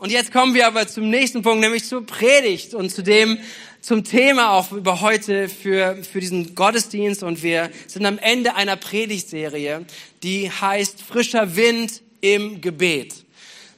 [0.00, 3.36] Und jetzt kommen wir aber zum nächsten Punkt, nämlich zur Predigt und zu dem,
[3.80, 7.24] zum Thema auch über heute für, für diesen Gottesdienst.
[7.24, 9.84] Und wir sind am Ende einer Predigtserie,
[10.22, 13.12] die heißt Frischer Wind im Gebet.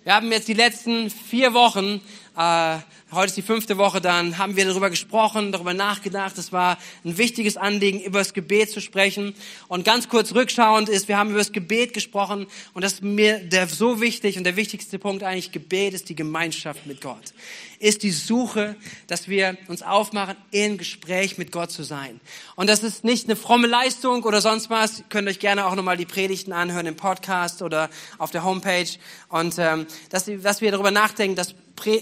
[0.05, 2.03] Wir haben jetzt die letzten vier Wochen
[2.37, 2.79] äh,
[3.13, 6.39] Heute ist die fünfte Woche, dann haben wir darüber gesprochen, darüber nachgedacht.
[6.39, 9.35] Es war ein wichtiges Anliegen, über das Gebet zu sprechen.
[9.67, 13.41] Und ganz kurz rückschauend ist, wir haben über das Gebet gesprochen und das ist mir
[13.41, 17.33] der so wichtig und der wichtigste Punkt eigentlich, Gebet ist die Gemeinschaft mit Gott
[17.81, 18.77] ist die Suche,
[19.07, 22.21] dass wir uns aufmachen, in Gespräch mit Gott zu sein.
[22.55, 24.99] Und das ist nicht eine fromme Leistung oder sonst was.
[24.99, 27.89] Ihr könnt euch gerne auch nochmal die Predigten anhören im Podcast oder
[28.19, 28.91] auf der Homepage.
[29.31, 31.55] Und ähm, dass, dass wir darüber nachdenken, dass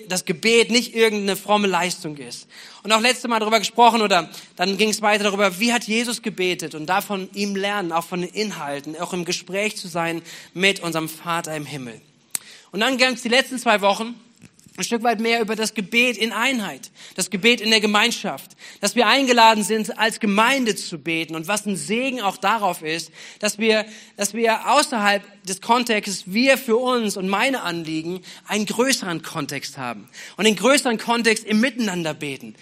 [0.09, 2.49] das Gebet nicht irgendeine fromme Leistung ist.
[2.83, 6.23] Und auch letzte Mal darüber gesprochen oder dann ging es weiter darüber, wie hat Jesus
[6.23, 10.23] gebetet und davon ihm lernen, auch von den Inhalten, auch im Gespräch zu sein
[10.55, 12.01] mit unserem Vater im Himmel.
[12.71, 14.15] Und dann ging es die letzten zwei Wochen
[14.79, 18.95] ein Stück weit mehr über das Gebet in Einheit, das Gebet in der Gemeinschaft, dass
[18.95, 23.59] wir eingeladen sind, als Gemeinde zu beten und was ein Segen auch darauf ist, dass
[23.59, 23.85] wir,
[24.17, 30.09] dass wir außerhalb des Kontextes, wir für uns und meine Anliegen einen größeren Kontext haben
[30.37, 32.55] und den größeren Kontext im Miteinander beten.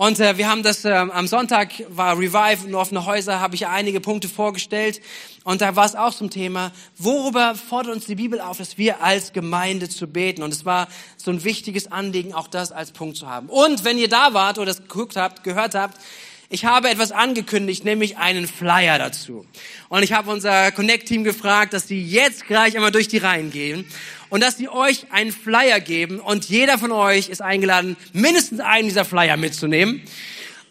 [0.00, 3.66] Und äh, wir haben das äh, am Sonntag war Revive und offene Häuser habe ich
[3.66, 5.02] einige Punkte vorgestellt
[5.44, 9.02] und da war es auch zum Thema, worüber fordert uns die Bibel auf, dass wir
[9.02, 13.18] als Gemeinde zu beten und es war so ein wichtiges Anliegen, auch das als Punkt
[13.18, 13.50] zu haben.
[13.50, 15.98] Und wenn ihr da wart oder das geguckt habt, gehört habt,
[16.52, 19.46] ich habe etwas angekündigt, nämlich einen Flyer dazu.
[19.88, 23.84] Und ich habe unser Connect-Team gefragt, dass die jetzt gleich einmal durch die Reihen gehen
[24.30, 28.88] und dass sie euch einen Flyer geben und jeder von euch ist eingeladen, mindestens einen
[28.88, 30.02] dieser Flyer mitzunehmen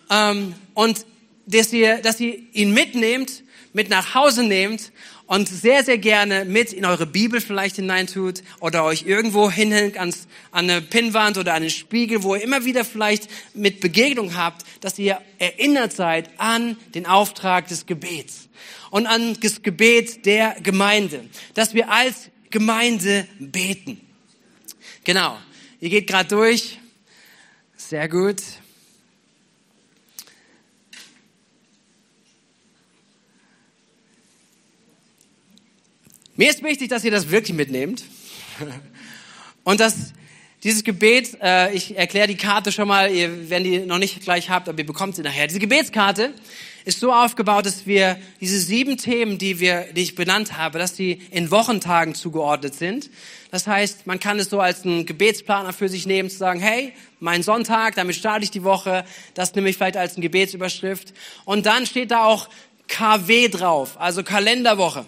[0.09, 1.05] ähm, und
[1.45, 4.91] dass ihr, dass ihr ihn mitnehmt, mit nach Hause nehmt
[5.29, 10.11] und sehr, sehr gerne mit in eure Bibel vielleicht hineintut oder euch irgendwo hinhängt an
[10.51, 14.97] eine Pinnwand oder an einen Spiegel, wo ihr immer wieder vielleicht mit Begegnung habt, dass
[14.97, 18.49] ihr erinnert seid an den Auftrag des Gebets
[18.89, 21.23] und an das Gebet der Gemeinde,
[21.53, 24.01] dass wir als Gemeinde beten.
[25.03, 25.37] Genau.
[25.79, 26.79] Ihr geht gerade durch.
[27.77, 28.41] Sehr gut.
[36.39, 38.05] Mir ist wichtig, dass ihr das wirklich mitnehmt.
[39.65, 40.13] Und dass
[40.63, 44.49] dieses Gebet, äh, ich erkläre die Karte schon mal, ihr, wenn die noch nicht gleich
[44.49, 45.47] habt, aber ihr bekommt sie nachher.
[45.47, 46.33] Diese Gebetskarte
[46.85, 50.93] ist so aufgebaut, dass wir diese sieben Themen, die wir, die ich benannt habe, dass
[50.93, 53.09] die in Wochentagen zugeordnet sind.
[53.51, 56.93] Das heißt, man kann es so als einen Gebetsplaner für sich nehmen, zu sagen, hey,
[57.19, 59.03] mein Sonntag, damit starte ich die Woche.
[59.33, 61.13] Das nehme ich vielleicht als eine Gebetsüberschrift.
[61.43, 62.47] Und dann steht da auch
[62.87, 65.05] KW drauf, also Kalenderwoche.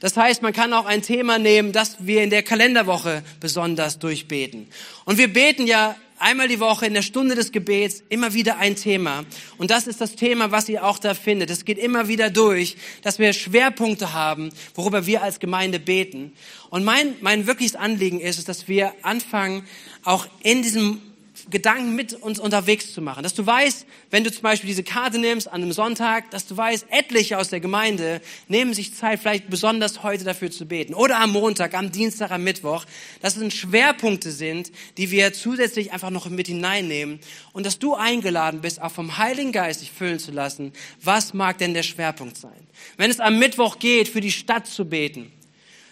[0.00, 4.66] Das heißt, man kann auch ein Thema nehmen, das wir in der Kalenderwoche besonders durchbeten.
[5.04, 8.76] Und wir beten ja einmal die Woche in der Stunde des Gebets immer wieder ein
[8.76, 9.24] Thema.
[9.58, 11.50] Und das ist das Thema, was ihr auch da findet.
[11.50, 16.32] Es geht immer wieder durch, dass wir Schwerpunkte haben, worüber wir als Gemeinde beten.
[16.70, 19.66] Und mein, mein wirkliches Anliegen ist, ist, dass wir anfangen,
[20.04, 21.00] auch in diesem
[21.48, 23.22] Gedanken mit uns unterwegs zu machen.
[23.22, 26.56] Dass du weißt, wenn du zum Beispiel diese Karte nimmst an einem Sonntag, dass du
[26.56, 30.94] weißt, etliche aus der Gemeinde nehmen sich Zeit, vielleicht besonders heute dafür zu beten.
[30.94, 32.84] Oder am Montag, am Dienstag, am Mittwoch.
[33.22, 37.20] Dass es Schwerpunkte sind, die wir zusätzlich einfach noch mit hineinnehmen.
[37.52, 40.72] Und dass du eingeladen bist, auch vom Heiligen Geist dich füllen zu lassen.
[41.02, 42.66] Was mag denn der Schwerpunkt sein?
[42.96, 45.32] Wenn es am Mittwoch geht, für die Stadt zu beten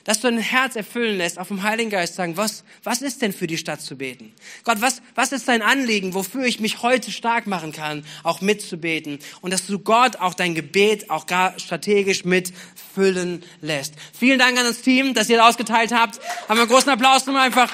[0.08, 3.34] dass du dein Herz erfüllen lässt, auf dem Heiligen Geist sagen, was, was ist denn
[3.34, 4.32] für die Stadt zu beten?
[4.64, 9.19] Gott, was, was ist dein Anliegen, wofür ich mich heute stark machen kann, auch mitzubeten?
[9.42, 13.96] Und dass du Gott auch dein Gebet auch gar strategisch mitfüllen lässt.
[14.19, 16.19] Vielen Dank an das Team, dass ihr das ausgeteilt habt.
[16.48, 17.70] Haben wir einen großen Applaus nochmal einfach.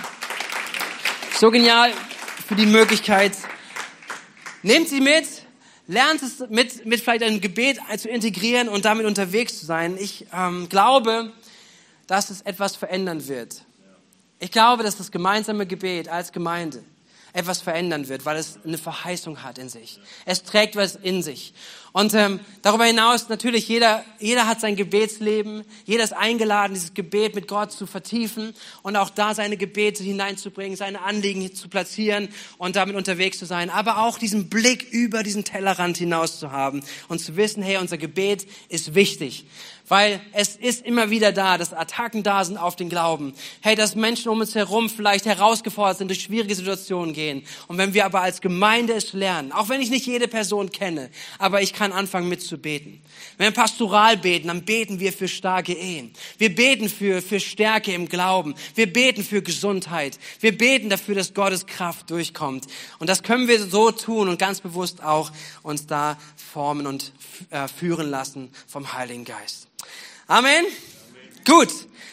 [1.38, 1.92] So genial
[2.48, 3.30] für die Möglichkeit.
[4.64, 5.24] Nehmt sie mit,
[5.86, 9.96] lernt es mit, mit vielleicht ein Gebet zu integrieren und damit unterwegs zu sein.
[10.00, 11.32] Ich ähm, glaube,
[12.06, 13.62] dass es etwas verändern wird.
[14.38, 16.82] Ich glaube, dass das gemeinsame Gebet als Gemeinde
[17.34, 19.99] etwas verändern wird, weil es eine Verheißung hat in sich.
[20.25, 21.52] Es trägt was in sich.
[21.90, 27.34] Und ähm, darüber hinaus natürlich jeder, jeder hat sein Gebetsleben, jeder ist eingeladen, dieses Gebet
[27.34, 32.76] mit Gott zu vertiefen und auch da seine Gebete hineinzubringen, seine Anliegen zu platzieren und
[32.76, 37.19] damit unterwegs zu sein, aber auch diesen Blick über diesen Tellerrand hinaus zu haben und
[37.19, 39.46] zu wissen, hey, unser Gebet ist wichtig.
[39.86, 43.34] Weil es ist immer wieder da, dass Attacken da sind auf den Glauben.
[43.60, 47.44] Hey, dass Menschen um uns herum vielleicht herausgefordert sind, durch schwierige Situationen gehen.
[47.69, 51.10] Und wenn wir aber als Gemeinde es lernen, auch wenn ich nicht jede Person kenne,
[51.38, 53.02] aber ich kann anfangen mitzubeten.
[53.36, 56.14] Wenn wir pastoral beten, dann beten wir für starke Ehen.
[56.38, 58.54] Wir beten für, für Stärke im Glauben.
[58.75, 60.19] Wir beten für Gesundheit.
[60.40, 62.66] Wir beten dafür, dass Gottes Kraft durchkommt.
[63.00, 65.30] Und das können wir so tun und ganz bewusst auch
[65.62, 67.12] uns da formen und
[67.50, 69.74] äh, führen lassen vom Heiligen Geist.
[70.26, 70.64] Amen.
[70.64, 70.66] Amen.
[71.44, 71.69] Gut,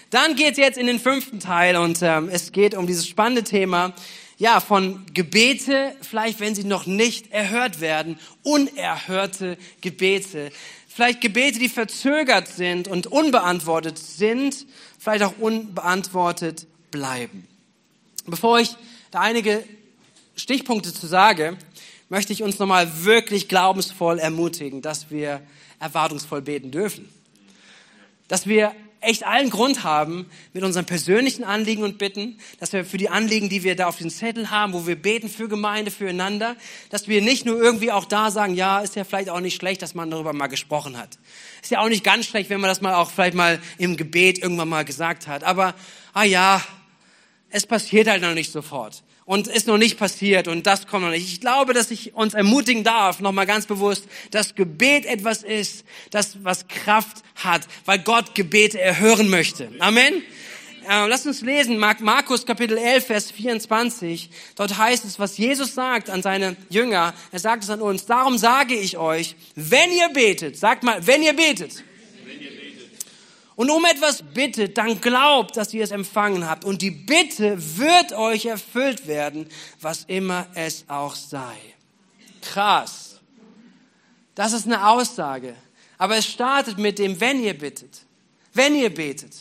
[0.09, 3.93] dann geht's jetzt in den fünften Teil und ähm, es geht um dieses spannende Thema,
[4.37, 10.51] ja, von Gebete, vielleicht wenn sie noch nicht erhört werden, unerhörte Gebete.
[10.89, 14.65] Vielleicht Gebete, die verzögert sind und unbeantwortet sind,
[14.99, 17.47] vielleicht auch unbeantwortet bleiben.
[18.25, 18.75] Bevor ich
[19.11, 19.63] da einige
[20.35, 21.55] Stichpunkte zu sage,
[22.09, 25.41] möchte ich uns nochmal wirklich glaubensvoll ermutigen, dass wir
[25.79, 27.07] erwartungsvoll beten dürfen
[28.31, 32.97] dass wir echt allen Grund haben mit unseren persönlichen Anliegen und Bitten, dass wir für
[32.97, 36.55] die Anliegen, die wir da auf den Zettel haben, wo wir beten für Gemeinde, füreinander,
[36.91, 39.81] dass wir nicht nur irgendwie auch da sagen, ja, ist ja vielleicht auch nicht schlecht,
[39.81, 41.19] dass man darüber mal gesprochen hat.
[41.61, 44.39] Ist ja auch nicht ganz schlecht, wenn man das mal auch vielleicht mal im Gebet
[44.39, 45.43] irgendwann mal gesagt hat.
[45.43, 45.75] Aber,
[46.13, 46.63] ah ja,
[47.49, 51.11] es passiert halt noch nicht sofort und ist noch nicht passiert und das kommt noch
[51.11, 51.31] nicht.
[51.31, 56.43] Ich glaube, dass ich uns ermutigen darf, nochmal ganz bewusst, dass Gebet etwas ist, das
[56.43, 59.71] was Kraft hat, weil Gott Gebete erhören möchte.
[59.79, 60.23] Amen.
[60.89, 64.31] Äh, lass uns lesen, Markus Kapitel 11, Vers 24.
[64.55, 67.13] Dort heißt es, was Jesus sagt an seine Jünger.
[67.31, 68.07] Er sagt es an uns.
[68.07, 71.83] Darum sage ich euch, wenn ihr betet, sagt mal, wenn ihr betet,
[73.61, 76.65] und um etwas bittet, dann glaubt, dass ihr es empfangen habt.
[76.65, 79.47] Und die Bitte wird euch erfüllt werden,
[79.79, 81.53] was immer es auch sei.
[82.41, 83.19] Krass.
[84.33, 85.55] Das ist eine Aussage.
[85.99, 88.07] Aber es startet mit dem, wenn ihr bittet.
[88.51, 89.35] Wenn ihr betet.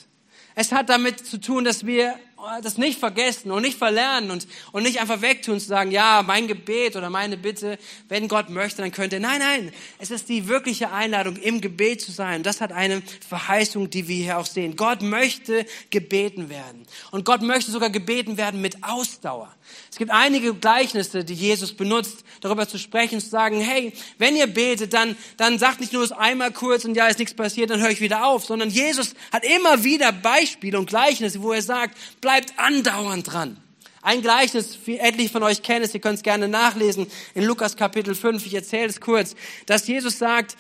[0.55, 2.15] Es hat damit zu tun, dass wir
[2.63, 6.47] das nicht vergessen und nicht verlernen und, und nicht einfach wegtun zu sagen, ja, mein
[6.49, 7.79] Gebet oder meine Bitte,
[8.09, 9.21] wenn Gott möchte, dann könnte.
[9.21, 12.43] Nein, nein, es ist die wirkliche Einladung, im Gebet zu sein.
[12.43, 14.77] Das hat eine Verheißung, die wir hier auch sehen.
[14.77, 16.87] Gott möchte gebeten werden.
[17.11, 19.55] Und Gott möchte sogar gebeten werden mit Ausdauer.
[19.91, 24.47] Es gibt einige Gleichnisse, die Jesus benutzt, darüber zu sprechen, zu sagen, hey, wenn ihr
[24.47, 27.81] betet, dann, dann sagt nicht nur es einmal kurz und ja, ist nichts passiert, dann
[27.81, 31.97] höre ich wieder auf, sondern Jesus hat immer wieder Beispiele und Gleichnisse, wo er sagt,
[32.21, 33.57] bleibt andauernd dran.
[34.03, 37.77] Ein Gleichnis, wie etliche von euch kennen es, ihr könnt es gerne nachlesen, in Lukas
[37.77, 39.35] Kapitel 5, ich erzähle es kurz,
[39.67, 40.57] dass Jesus sagt,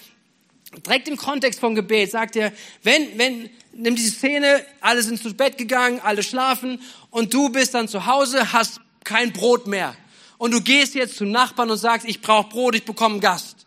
[0.86, 2.52] direkt im Kontext vom Gebet, sagt er,
[2.82, 6.80] wenn, wenn, nimm diese Szene, alle sind zu Bett gegangen, alle schlafen
[7.10, 9.96] und du bist dann zu Hause, hast kein Brot mehr.
[10.38, 13.66] Und du gehst jetzt zum Nachbarn und sagst, ich brauche Brot, ich bekomme einen Gast.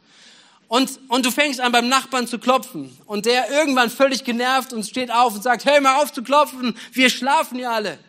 [0.68, 2.97] Und, und du fängst an beim Nachbarn zu klopfen.
[3.06, 6.75] Und der irgendwann völlig genervt und steht auf und sagt, hör mal auf zu klopfen,
[6.94, 8.00] wir schlafen ja alle.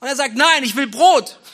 [0.00, 1.38] Und er sagt, nein, ich will Brot.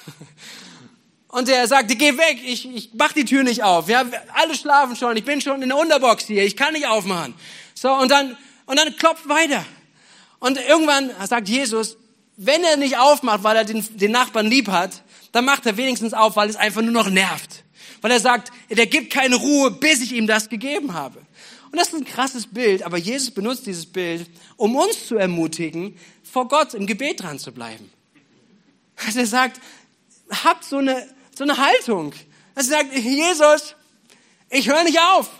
[1.29, 3.91] Und er sagt, geh weg, ich, ich mach die Tür nicht auf.
[3.91, 7.35] Ja, alle schlafen schon, ich bin schon in der Unterbox hier, ich kann nicht aufmachen.
[7.75, 9.63] So, und dann, und dann klopft weiter.
[10.39, 11.99] Und irgendwann sagt Jesus,
[12.37, 15.03] wenn er nicht aufmacht, weil er den, den Nachbarn lieb hat,
[15.33, 17.65] dann macht er wenigstens auf, weil es einfach nur noch nervt.
[18.03, 21.19] Weil er sagt, der gibt keine Ruhe, bis ich ihm das gegeben habe.
[21.73, 25.99] Und das ist ein krasses Bild, aber Jesus benutzt dieses Bild, um uns zu ermutigen,
[26.23, 27.91] vor Gott im Gebet dran zu bleiben.
[29.05, 29.61] Also er sagt,
[30.45, 31.07] habt so eine,
[31.37, 32.13] so eine Haltung.
[32.55, 33.75] Er sagt, Jesus,
[34.51, 35.31] ich höre nicht auf.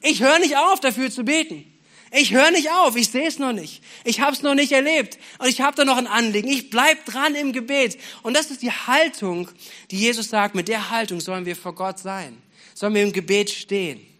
[0.00, 1.73] Ich höre nicht auf, dafür zu beten.
[2.16, 3.82] Ich höre nicht auf, ich sehe es noch nicht.
[4.04, 6.48] Ich habe es noch nicht erlebt und ich habe da noch ein Anliegen.
[6.48, 7.98] Ich bleib dran im Gebet.
[8.22, 9.48] Und das ist die Haltung,
[9.90, 12.40] die Jesus sagt, mit der Haltung sollen wir vor Gott sein.
[12.72, 14.13] Sollen wir im Gebet stehen.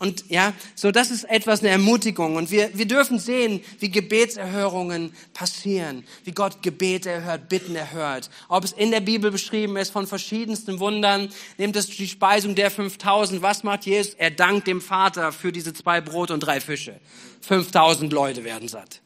[0.00, 2.36] Und ja, so das ist etwas eine Ermutigung.
[2.36, 8.30] Und wir, wir dürfen sehen, wie Gebetserhörungen passieren, wie Gott Gebete erhört, Bitten erhört.
[8.48, 11.28] Ob es in der Bibel beschrieben ist von verschiedensten Wundern,
[11.58, 13.42] nimmt es die Speisung der 5000.
[13.42, 14.14] Was macht Jesus?
[14.14, 16.98] Er dankt dem Vater für diese zwei Brote und drei Fische.
[17.42, 19.02] 5000 Leute werden satt.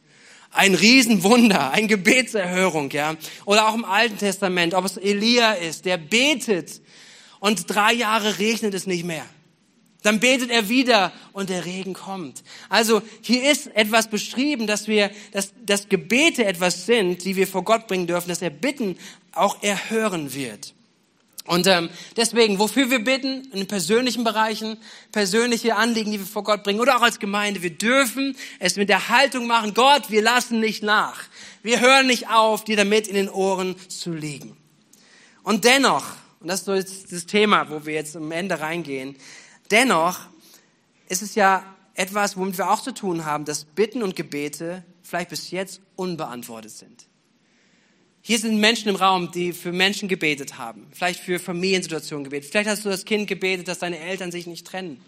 [0.51, 3.17] Ein Riesenwunder, ein Gebetserhörung, ja.
[3.43, 6.79] Oder auch im Alten Testament, ob es Elia ist, der betet
[7.41, 9.25] und drei Jahre regnet es nicht mehr.
[10.05, 12.43] Dann betet er wieder und der Regen kommt.
[12.69, 17.63] Also hier ist etwas beschrieben, dass wir, dass, dass Gebete etwas sind, die wir vor
[17.63, 18.99] Gott bringen dürfen, dass er Bitten
[19.31, 20.75] auch erhören wird.
[21.45, 24.77] Und ähm, deswegen, wofür wir bitten, in den persönlichen Bereichen,
[25.11, 28.89] persönliche Anliegen, die wir vor Gott bringen, oder auch als Gemeinde, wir dürfen es mit
[28.89, 31.23] der Haltung machen, Gott, wir lassen nicht nach.
[31.63, 34.55] Wir hören nicht auf, dir damit in den Ohren zu liegen.
[35.41, 36.05] Und dennoch,
[36.41, 36.75] und das ist so
[37.15, 39.15] das Thema, wo wir jetzt am Ende reingehen,
[39.71, 40.19] Dennoch
[41.07, 45.29] ist es ja etwas, womit wir auch zu tun haben, dass Bitten und Gebete vielleicht
[45.29, 47.07] bis jetzt unbeantwortet sind.
[48.21, 52.49] Hier sind Menschen im Raum, die für Menschen gebetet haben, vielleicht für Familiensituationen gebetet.
[52.49, 54.99] Vielleicht hast du das Kind gebetet, dass deine Eltern sich nicht trennen.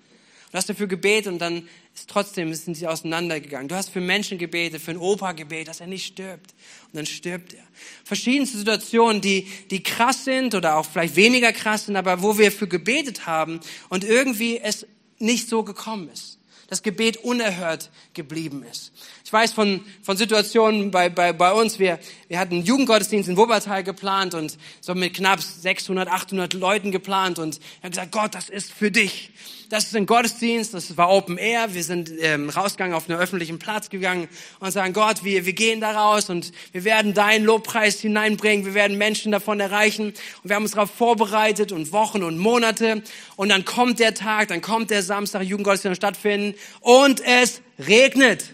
[0.51, 3.67] Du hast dafür gebetet und dann ist trotzdem sind sie auseinandergegangen.
[3.67, 6.53] Du hast für Menschen gebetet, für einen Opa gebetet, dass er nicht stirbt.
[6.87, 7.63] Und dann stirbt er.
[8.05, 12.51] Verschiedenste Situationen, die, die krass sind oder auch vielleicht weniger krass sind, aber wo wir
[12.51, 14.87] für gebetet haben und irgendwie es
[15.19, 16.37] nicht so gekommen ist
[16.67, 18.91] das Gebet unerhört geblieben ist.
[19.23, 23.37] Ich weiß von, von Situationen bei, bei, bei uns, wir, wir hatten einen Jugendgottesdienst in
[23.37, 28.35] Wuppertal geplant und so mit knapp 600, 800 Leuten geplant und wir haben gesagt, Gott,
[28.35, 29.31] das ist für dich.
[29.69, 33.59] Das ist ein Gottesdienst, das war Open Air, wir sind ähm, rausgegangen auf einen öffentlichen
[33.59, 34.29] Platz gegangen
[34.61, 38.73] und sagen, Gott, wir, wir gehen da raus und wir werden deinen Lobpreis hineinbringen, wir
[38.73, 43.03] werden Menschen davon erreichen und wir haben uns darauf vorbereitet und Wochen und Monate
[43.35, 48.53] und dann kommt der Tag, dann kommt der Samstag, Jugendgottesdienst stattfinden und es regnet.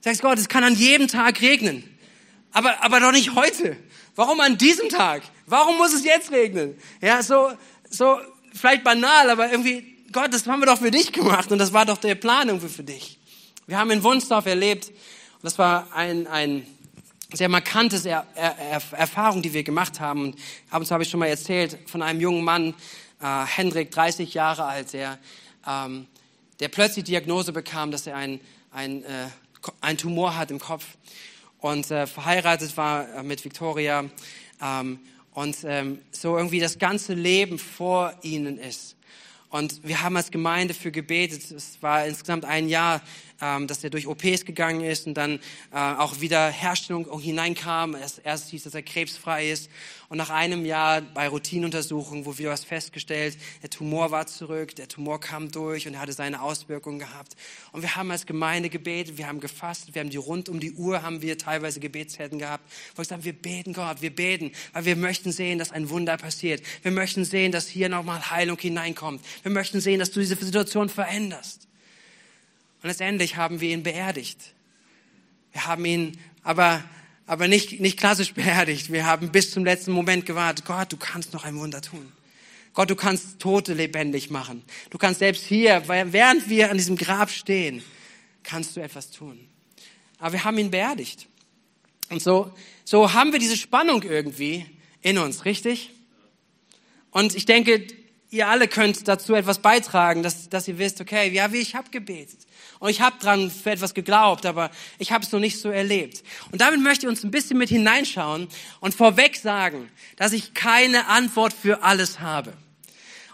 [0.00, 1.84] Sagst Gott, es kann an jedem Tag regnen.
[2.50, 3.76] Aber, aber doch nicht heute.
[4.16, 5.22] Warum an diesem Tag?
[5.46, 6.76] Warum muss es jetzt regnen?
[7.00, 7.52] Ja, so,
[7.88, 8.18] so,
[8.54, 11.84] vielleicht banal, aber irgendwie, Gott, das haben wir doch für dich gemacht und das war
[11.84, 13.18] doch der Plan irgendwie für dich.
[13.66, 16.66] Wir haben in Wunsdorf erlebt, und das war ein, ein
[17.32, 20.22] sehr markantes er er Erfahrung, die wir gemacht haben.
[20.22, 20.36] Und
[20.70, 22.74] ab und zu habe ich schon mal erzählt von einem jungen Mann,
[23.20, 25.18] äh, Hendrik, 30 Jahre alt, der,
[25.66, 26.06] ähm,
[26.60, 29.26] der plötzlich Diagnose bekam, dass er ein, ein, äh,
[29.80, 30.84] ein Tumor hat im Kopf
[31.58, 34.04] und äh, verheiratet war äh, mit Victoria
[34.62, 35.00] ähm,
[35.34, 38.96] und ähm, so irgendwie das ganze Leben vor ihnen ist.
[39.50, 41.50] Und wir haben als Gemeinde für gebetet.
[41.50, 43.00] Es war insgesamt ein Jahr
[43.40, 45.40] ähm, dass er durch OPs gegangen ist und dann
[45.72, 47.94] äh, auch wieder Herstellung hineinkam.
[47.94, 49.70] Erst, erst hieß, dass er krebsfrei ist.
[50.08, 55.18] Und nach einem Jahr bei Routinenuntersuchungen wurde was festgestellt, der Tumor war zurück, der Tumor
[55.18, 57.34] kam durch und er hatte seine Auswirkungen gehabt.
[57.72, 60.72] Und wir haben als Gemeinde gebetet, wir haben gefastet, wir haben die rund um die
[60.72, 62.64] Uhr, haben wir teilweise Gebetszeiten gehabt,
[62.94, 66.16] wo wir sagen, wir beten Gott, wir beten, weil wir möchten sehen, dass ein Wunder
[66.16, 66.62] passiert.
[66.82, 69.24] Wir möchten sehen, dass hier nochmal Heilung hineinkommt.
[69.42, 71.63] Wir möchten sehen, dass du diese Situation veränderst.
[72.84, 74.38] Und letztendlich haben wir ihn beerdigt.
[75.52, 76.84] Wir haben ihn aber,
[77.26, 78.92] aber nicht, nicht klassisch beerdigt.
[78.92, 80.66] Wir haben bis zum letzten Moment gewartet.
[80.66, 82.12] Gott, du kannst noch ein Wunder tun.
[82.74, 84.62] Gott, du kannst Tote lebendig machen.
[84.90, 87.82] Du kannst selbst hier, während wir an diesem Grab stehen,
[88.42, 89.48] kannst du etwas tun.
[90.18, 91.26] Aber wir haben ihn beerdigt.
[92.10, 92.52] Und so,
[92.84, 94.66] so haben wir diese Spannung irgendwie
[95.00, 95.88] in uns, richtig?
[97.12, 97.86] Und ich denke,
[98.34, 101.90] ihr alle könnt dazu etwas beitragen, dass, dass ihr wisst, okay, ja, wie ich habe
[101.90, 102.40] gebetet.
[102.80, 106.22] Und ich habe dran für etwas geglaubt, aber ich habe es noch nicht so erlebt.
[106.50, 108.48] Und damit möchte ich uns ein bisschen mit hineinschauen
[108.80, 112.52] und vorweg sagen, dass ich keine Antwort für alles habe.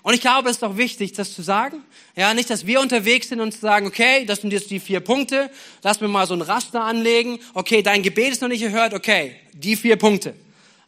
[0.02, 1.83] Und ich glaube, es ist auch wichtig, das zu sagen.
[2.16, 5.50] Ja, nicht, dass wir unterwegs sind und sagen, okay, das sind jetzt die vier Punkte,
[5.83, 7.38] lass mir mal so ein Raster anlegen.
[7.54, 8.95] Okay, dein Gebet ist noch nicht gehört.
[8.95, 10.35] Okay, die vier Punkte.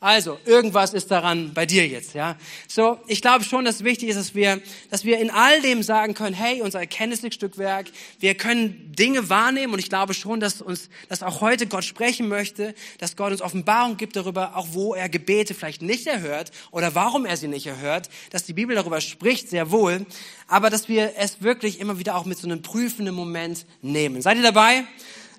[0.02, 2.35] Also, irgendwas ist daran bei dir jetzt, ja.
[2.66, 6.14] So, ich glaube schon, dass wichtig ist, dass wir, dass wir in all dem sagen
[6.14, 7.87] können, hey, unser Erkenntnisstückwerk,
[8.18, 12.26] wir können Dinge wahrnehmen und ich glaube schon, dass uns, dass auch heute Gott sprechen
[12.26, 16.97] möchte, dass Gott uns Offenbarung gibt darüber, auch wo er Gebete vielleicht nicht erhört oder
[16.97, 20.04] warum er sie nicht erhört, dass die Bibel darüber spricht, sehr wohl,
[20.49, 24.21] aber dass wir es wirklich immer wieder auch mit so einem prüfenden Moment nehmen.
[24.21, 24.82] Seid ihr dabei?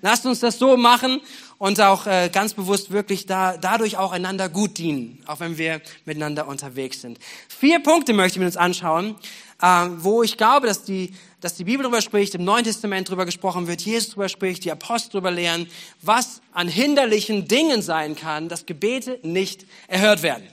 [0.04, 1.22] Lasst uns das so machen
[1.56, 5.80] und auch äh, ganz bewusst wirklich da, dadurch auch einander gut dienen, auch wenn wir
[6.04, 7.18] miteinander unterwegs sind.
[7.48, 9.14] Vier Punkte möchte ich mit uns anschauen,
[9.62, 13.24] äh, wo ich glaube, dass die, dass die Bibel darüber spricht, im Neuen Testament darüber
[13.24, 15.70] gesprochen wird, Jesus darüber spricht, die Apostel darüber lehren,
[16.02, 20.46] was an hinderlichen Dingen sein kann, dass Gebete nicht erhört werden.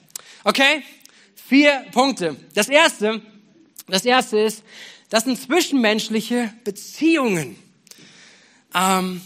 [0.46, 0.82] Okay?
[1.36, 2.38] Vier Punkte.
[2.56, 3.22] Das erste,
[3.90, 4.64] das erste ist,
[5.10, 7.58] das sind zwischenmenschliche Beziehungen.
[8.74, 9.20] Ähm,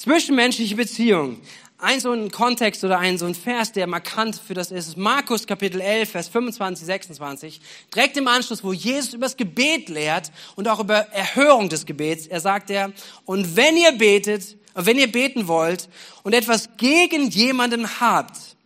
[0.00, 1.42] Zwischenmenschliche Beziehungen.
[1.76, 4.96] Ein so ein Kontext oder ein so ein Vers, der markant für das ist, ist
[4.96, 7.60] Markus Kapitel 11, Vers 25, 26.
[7.94, 12.26] Direkt im Anschluss, wo Jesus über das Gebet lehrt und auch über Erhörung des Gebets.
[12.26, 12.94] Er sagt er,
[13.26, 15.90] und wenn ihr betet, wenn ihr beten wollt
[16.22, 18.56] und etwas gegen jemanden habt,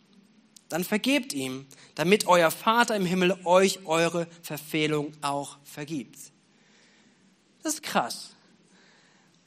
[0.69, 6.17] dann vergebt ihm, damit euer Vater im Himmel euch eure Verfehlung auch vergibt.
[7.65, 8.37] Das ist krass.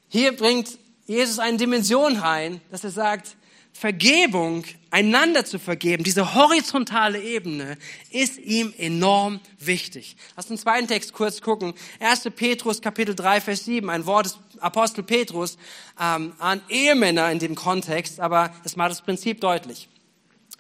[0.09, 3.37] Hier bringt Jesus eine Dimension rein, dass er sagt,
[3.71, 7.77] Vergebung, einander zu vergeben, diese horizontale Ebene
[8.09, 10.17] ist ihm enorm wichtig.
[10.35, 11.75] Lass uns den zweiten Text kurz gucken.
[11.99, 12.23] 1.
[12.35, 15.57] Petrus Kapitel 3, Vers 7, ein Wort des Apostel Petrus
[16.01, 19.87] ähm, an Ehemänner in dem Kontext, aber es macht das Prinzip deutlich.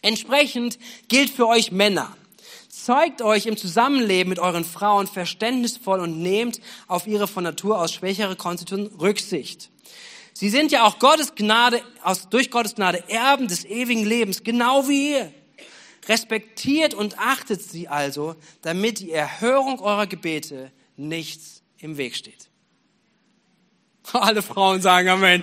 [0.01, 0.77] Entsprechend
[1.07, 2.15] gilt für euch Männer.
[2.67, 7.91] Bezeugt euch im Zusammenleben mit euren Frauen verständnisvoll und nehmt auf ihre von Natur aus
[7.91, 9.71] schwächere Konstitution Rücksicht.
[10.39, 14.87] Sie sind ja auch Gottes Gnade, aus, durch Gottes Gnade Erben des ewigen Lebens, genau
[14.87, 15.33] wie ihr.
[16.07, 22.49] Respektiert und achtet sie also, damit die Erhörung eurer Gebete nichts im Weg steht.
[24.13, 25.41] Alle Frauen sagen Amen.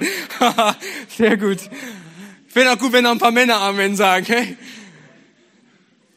[1.09, 1.59] Sehr gut.
[2.53, 4.25] Wäre auch gut, wenn noch ein paar Männer Amen sagen.
[4.27, 4.57] Hey,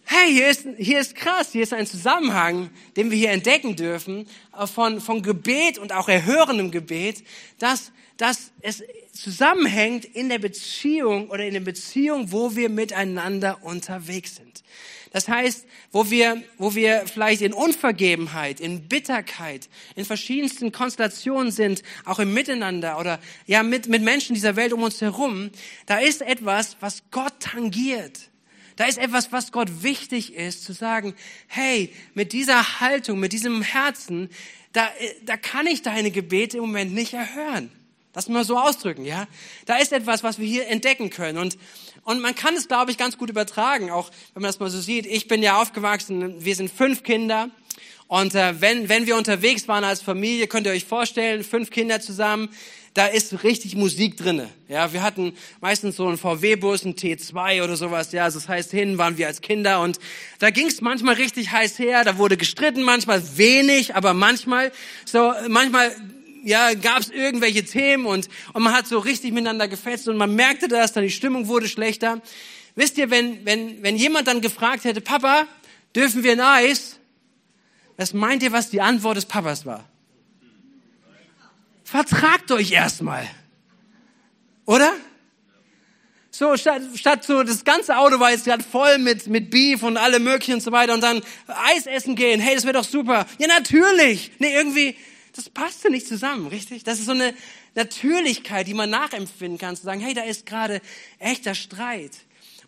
[0.04, 4.28] hey hier, ist, hier ist krass, hier ist ein Zusammenhang, den wir hier entdecken dürfen,
[4.56, 7.24] äh, von, von Gebet und auch erhörendem Gebet,
[7.58, 8.84] dass, dass es
[9.14, 14.64] zusammenhängt in der Beziehung oder in der Beziehung, wo wir miteinander unterwegs sind.
[15.12, 21.82] Das heißt, wo wir, wo wir vielleicht in Unvergebenheit, in Bitterkeit, in verschiedensten Konstellationen sind,
[22.06, 25.50] auch im Miteinander oder ja mit, mit Menschen dieser Welt um uns herum,
[25.86, 28.30] da ist etwas, was Gott tangiert.
[28.76, 31.16] Da ist etwas, was Gott wichtig ist, zu sagen,
[31.48, 34.30] hey, mit dieser Haltung, mit diesem Herzen,
[34.74, 34.88] da,
[35.26, 37.72] da kann ich deine Gebete im Moment nicht erhören.
[38.18, 39.28] Lass mal so ausdrücken, ja.
[39.68, 41.38] Da ist etwas, was wir hier entdecken können.
[41.38, 41.56] Und,
[42.02, 44.82] und man kann es, glaube ich, ganz gut übertragen, auch wenn man das mal so
[44.82, 45.06] sieht.
[45.06, 47.52] Ich bin ja aufgewachsen, wir sind fünf Kinder.
[48.08, 52.02] Und äh, wenn, wenn wir unterwegs waren als Familie, könnt ihr euch vorstellen, fünf Kinder
[52.02, 52.50] zusammen,
[52.96, 54.50] da ist richtig Musik drinne.
[54.68, 58.14] Ja, wir hatten meistens so einen VW-Bus, einen T2 oder sowas.
[58.14, 60.00] Ja, also das heißt, hin waren wir als Kinder und
[60.40, 62.04] da ging es manchmal richtig heiß her.
[62.04, 64.72] Da wurde gestritten, manchmal wenig, aber manchmal
[65.06, 65.96] so, manchmal
[66.48, 70.34] ja, gab es irgendwelche Themen und, und man hat so richtig miteinander gefetzt und man
[70.34, 72.22] merkte das, dann die Stimmung wurde schlechter.
[72.76, 75.46] Wisst ihr, wenn, wenn, wenn jemand dann gefragt hätte, Papa,
[75.94, 77.00] dürfen wir ein Eis?
[77.98, 79.84] Was meint ihr, was die Antwort des Papas war?
[81.84, 83.28] Vertragt euch erstmal.
[84.66, 84.94] Oder?
[86.32, 89.98] So, statt, statt so, das ganze Auto war jetzt gerade voll mit, mit Beef und
[89.98, 92.40] alle möglichen und so weiter und dann Eis essen gehen.
[92.40, 93.26] Hey, das wäre doch super.
[93.38, 94.32] Ja, natürlich.
[94.40, 94.96] Nee, irgendwie,
[95.38, 96.84] das passte nicht zusammen, richtig?
[96.84, 97.34] Das ist so eine
[97.76, 100.82] Natürlichkeit, die man nachempfinden kann, zu sagen, hey, da ist gerade
[101.20, 102.12] echter Streit.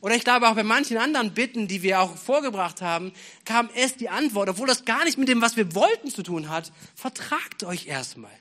[0.02, 3.12] Oder ich glaube auch bei manchen anderen Bitten, die wir auch vorgebracht haben,
[3.44, 6.50] kam erst die Antwort, obwohl das gar nicht mit dem, was wir wollten, zu tun
[6.50, 6.72] hat.
[6.96, 8.32] Vertragt euch erstmal.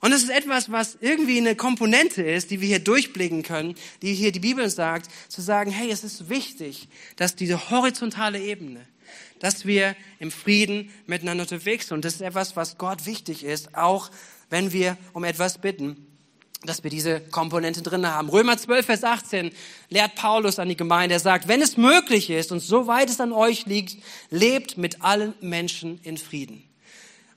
[0.00, 4.12] Und das ist etwas, was irgendwie eine Komponente ist, die wir hier durchblicken können, die
[4.12, 8.84] hier die Bibel sagt, zu sagen, hey, es ist wichtig, dass diese horizontale Ebene,
[9.42, 11.96] dass wir im Frieden miteinander unterwegs sind.
[11.96, 14.08] Und das ist etwas, was Gott wichtig ist, auch
[14.50, 16.06] wenn wir um etwas bitten,
[16.64, 18.28] dass wir diese Komponente drin haben.
[18.28, 19.50] Römer 12, Vers 18
[19.88, 21.16] lehrt Paulus an die Gemeinde.
[21.16, 23.96] Er sagt, wenn es möglich ist und soweit es an euch liegt,
[24.30, 26.62] lebt mit allen Menschen in Frieden.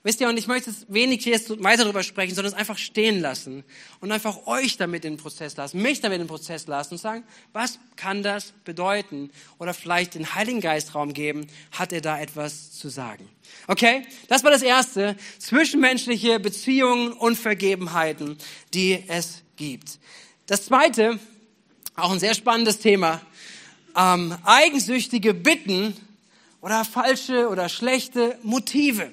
[0.05, 3.21] Wisst ihr, und ich möchte es wenig jetzt weiter darüber sprechen, sondern es einfach stehen
[3.21, 3.63] lassen
[4.01, 6.97] und einfach euch damit in den Prozess lassen, mich damit in den Prozess lassen und
[6.99, 9.31] sagen, was kann das bedeuten?
[9.57, 13.27] Oder vielleicht den Heiligen Geist Raum geben, hat er da etwas zu sagen?
[13.65, 14.03] Okay?
[14.27, 15.15] Das war das Erste.
[15.39, 18.37] Zwischenmenschliche Beziehungen und Vergebenheiten,
[18.75, 19.97] die es gibt.
[20.45, 21.17] Das Zweite,
[21.95, 23.21] auch ein sehr spannendes Thema,
[23.97, 25.97] ähm, eigensüchtige Bitten
[26.61, 29.09] oder falsche oder schlechte Motive.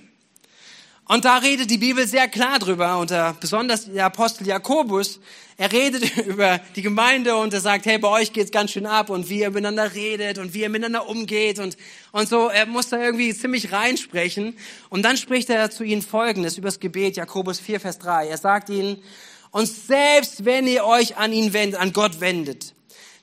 [1.07, 5.21] Und da redet die Bibel sehr klar drüber, und äh, besonders der Apostel Jakobus,
[5.57, 9.11] er redet über die Gemeinde und er sagt, hey, bei euch geht's ganz schön ab
[9.11, 11.77] und wie ihr miteinander redet und wie ihr miteinander umgeht und,
[12.13, 12.49] und so.
[12.49, 14.57] Er muss da irgendwie ziemlich reinsprechen.
[14.91, 18.29] Und dann spricht er zu ihnen Folgendes über das Gebet, Jakobus 4, Vers 3.
[18.29, 19.03] Er sagt ihnen,
[19.51, 22.75] und selbst wenn ihr euch an ihn wendet, an Gott wendet,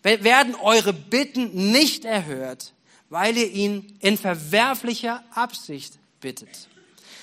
[0.03, 2.73] werden eure Bitten nicht erhört,
[3.09, 6.68] weil ihr ihn in verwerflicher Absicht bittet.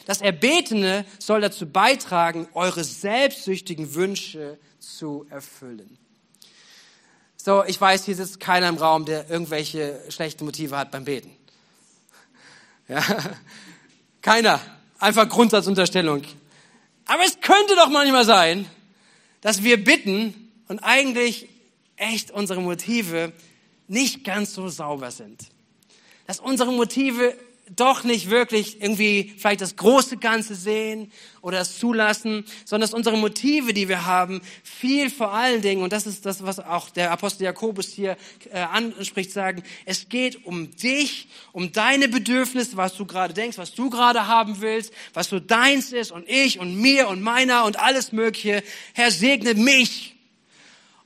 [0.07, 5.99] Das Erbetene soll dazu beitragen, eure selbstsüchtigen Wünsche zu erfüllen.
[7.37, 11.31] So, ich weiß, hier sitzt keiner im Raum, der irgendwelche schlechten Motive hat beim Beten.
[12.89, 13.03] Ja,
[14.23, 14.61] keiner.
[15.01, 16.23] Einfach Grundsatzunterstellung.
[17.07, 18.65] Aber es könnte doch manchmal sein,
[19.41, 21.49] dass wir bitten und eigentlich
[21.97, 23.33] echt unsere Motive
[23.89, 25.49] nicht ganz so sauber sind.
[26.29, 27.37] Dass unsere Motive
[27.75, 31.11] doch nicht wirklich irgendwie vielleicht das große Ganze sehen
[31.43, 35.93] oder es zulassen, sondern dass unsere Motive, die wir haben, viel vor allen Dingen, und
[35.93, 38.17] das ist das, was auch der Apostel Jakobus hier
[38.53, 43.75] äh, anspricht, sagen, es geht um dich, um deine Bedürfnisse, was du gerade denkst, was
[43.75, 47.81] du gerade haben willst, was so deins ist und ich und mir und meiner und
[47.81, 48.63] alles Mögliche.
[48.95, 50.15] Herr, segne mich.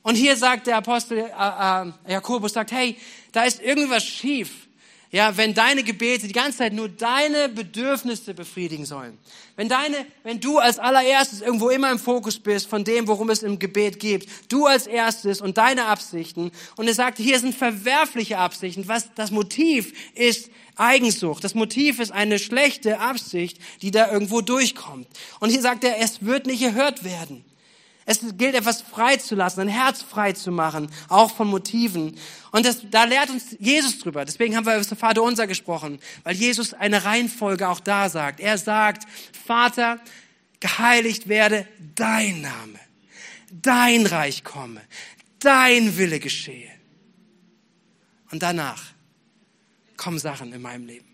[0.03, 2.97] Und hier sagt der Apostel äh, äh, Jakobus, sagt, hey,
[3.31, 4.67] da ist irgendwas schief
[5.13, 9.17] Ja, wenn deine Gebete die ganze Zeit nur deine Bedürfnisse befriedigen sollen.
[9.57, 13.43] Wenn deine, wenn du als allererstes irgendwo immer im Fokus bist von dem, worum es
[13.43, 16.51] im Gebet geht, du als erstes und deine Absichten.
[16.77, 18.87] Und er sagt, hier sind verwerfliche Absichten.
[18.87, 21.43] Was das Motiv ist Eigensucht.
[21.43, 25.07] Das Motiv ist eine schlechte Absicht, die da irgendwo durchkommt.
[25.41, 27.43] Und hier sagt er, es wird nicht erhört werden.
[28.11, 32.17] Es gilt etwas freizulassen, ein Herz frei zu machen, auch von Motiven.
[32.51, 34.25] Und das, da lehrt uns Jesus drüber.
[34.25, 38.39] Deswegen haben wir über das Vater unser gesprochen, weil Jesus eine Reihenfolge auch da sagt.
[38.39, 39.07] Er sagt,
[39.45, 39.99] Vater,
[40.59, 42.79] geheiligt werde dein Name,
[43.51, 44.81] dein Reich komme,
[45.39, 46.69] dein Wille geschehe.
[48.31, 48.83] Und danach
[49.97, 51.10] kommen Sachen in meinem Leben.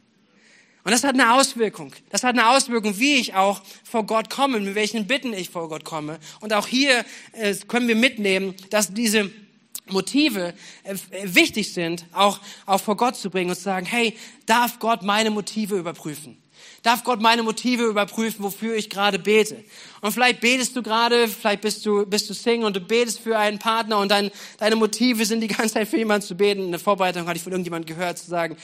[0.88, 1.92] Und das hat eine Auswirkung.
[2.12, 5.68] Das hat eine Auswirkung, wie ich auch vor Gott komme, mit welchen Bitten ich vor
[5.68, 6.18] Gott komme.
[6.40, 9.30] Und auch hier äh, können wir mitnehmen, dass diese
[9.90, 10.54] Motive
[10.86, 15.04] äh, wichtig sind, auch, auch vor Gott zu bringen und zu sagen, hey, darf Gott
[15.04, 16.42] meine Motive überprüfen?
[16.84, 19.62] Darf Gott meine Motive überprüfen, wofür ich gerade bete?
[20.00, 23.38] Und vielleicht betest du gerade, vielleicht bist du, bist du Single und du betest für
[23.38, 26.68] einen Partner und dein, deine Motive sind die ganze Zeit für jemanden zu beten.
[26.68, 28.56] Eine Vorbereitung hatte ich von irgendjemandem gehört, zu sagen,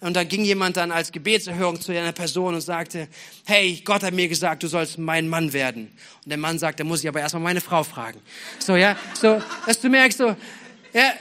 [0.00, 3.06] und da ging jemand dann als Gebetserhörung zu einer Person und sagte,
[3.44, 5.92] hey, Gott hat mir gesagt, du sollst mein Mann werden.
[6.24, 8.18] Und der Mann sagt, da muss ich aber erstmal meine Frau fragen.
[8.58, 10.36] So, ja, so, dass du merkst, so,
[10.94, 11.12] ja,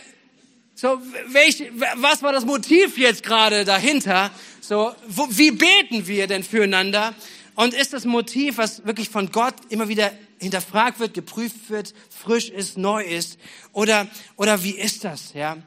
[0.76, 1.62] so, welch,
[1.96, 4.32] was war das Motiv jetzt gerade dahinter?
[4.62, 7.14] So, wo, wie beten wir denn füreinander?
[7.56, 12.50] Und ist das Motiv, was wirklich von Gott immer wieder hinterfragt wird, geprüft wird, frisch
[12.50, 13.38] ist, neu ist?
[13.74, 15.58] Oder, oder wie ist das, ja?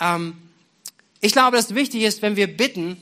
[0.00, 0.36] Ähm,
[1.20, 2.96] ich glaube, dass wichtig ist, wenn wir bitten,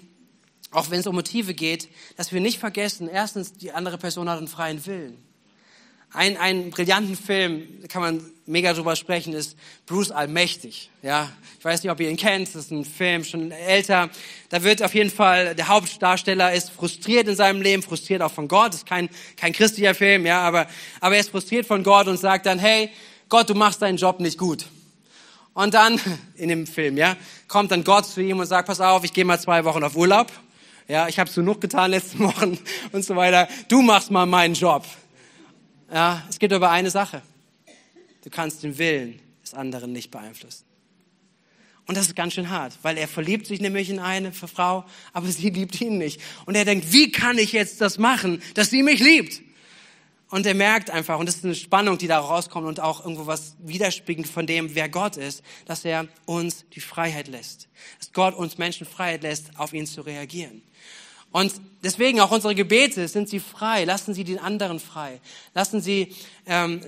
[0.70, 4.38] auch wenn es um Motive geht, dass wir nicht vergessen, erstens, die andere Person hat
[4.38, 5.16] einen freien Willen.
[6.12, 10.90] Ein, ein brillanten Film, kann man mega drüber sprechen, ist Bruce Allmächtig.
[11.02, 12.48] Ja, ich weiß nicht, ob ihr ihn kennt.
[12.54, 14.10] Das ist ein Film schon älter.
[14.48, 18.46] Da wird auf jeden Fall der Hauptdarsteller ist frustriert in seinem Leben, frustriert auch von
[18.46, 18.68] Gott.
[18.68, 20.68] Das ist kein kein christlicher Film, ja, aber
[21.00, 22.90] aber er ist frustriert von Gott und sagt dann, hey,
[23.28, 24.66] Gott, du machst deinen Job nicht gut.
[25.54, 26.00] Und dann,
[26.34, 27.16] in dem Film, ja,
[27.48, 29.96] kommt dann Gott zu ihm und sagt, pass auf, ich gehe mal zwei Wochen auf
[29.96, 30.30] Urlaub.
[30.86, 32.58] Ja, ich habe genug getan letzten Wochen
[32.92, 33.48] und so weiter.
[33.68, 34.84] Du machst mal meinen Job.
[35.92, 37.22] Ja, es geht aber eine Sache.
[38.22, 40.64] Du kannst den Willen des anderen nicht beeinflussen.
[41.86, 45.28] Und das ist ganz schön hart, weil er verliebt sich nämlich in eine Frau, aber
[45.28, 46.20] sie liebt ihn nicht.
[46.46, 49.42] Und er denkt, wie kann ich jetzt das machen, dass sie mich liebt?
[50.34, 53.28] Und er merkt einfach, und das ist eine Spannung, die da rauskommt und auch irgendwo
[53.28, 57.68] was widerspiegelt von dem, wer Gott ist, dass er uns die Freiheit lässt.
[58.00, 60.62] Dass Gott uns Menschen Freiheit lässt, auf ihn zu reagieren.
[61.30, 61.52] Und
[61.84, 65.20] deswegen auch unsere Gebete, sind sie frei, lassen sie den anderen frei.
[65.54, 66.12] Lassen sie,
[66.46, 66.80] ähm,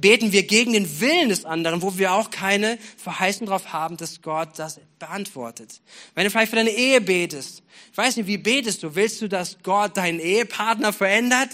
[0.00, 4.22] beten wir gegen den Willen des anderen, wo wir auch keine Verheißung darauf haben, dass
[4.22, 5.80] Gott das beantwortet.
[6.14, 8.94] Wenn du vielleicht für deine Ehe betest, ich weiß nicht, wie betest du?
[8.94, 11.48] Willst du, dass Gott deinen Ehepartner verändert?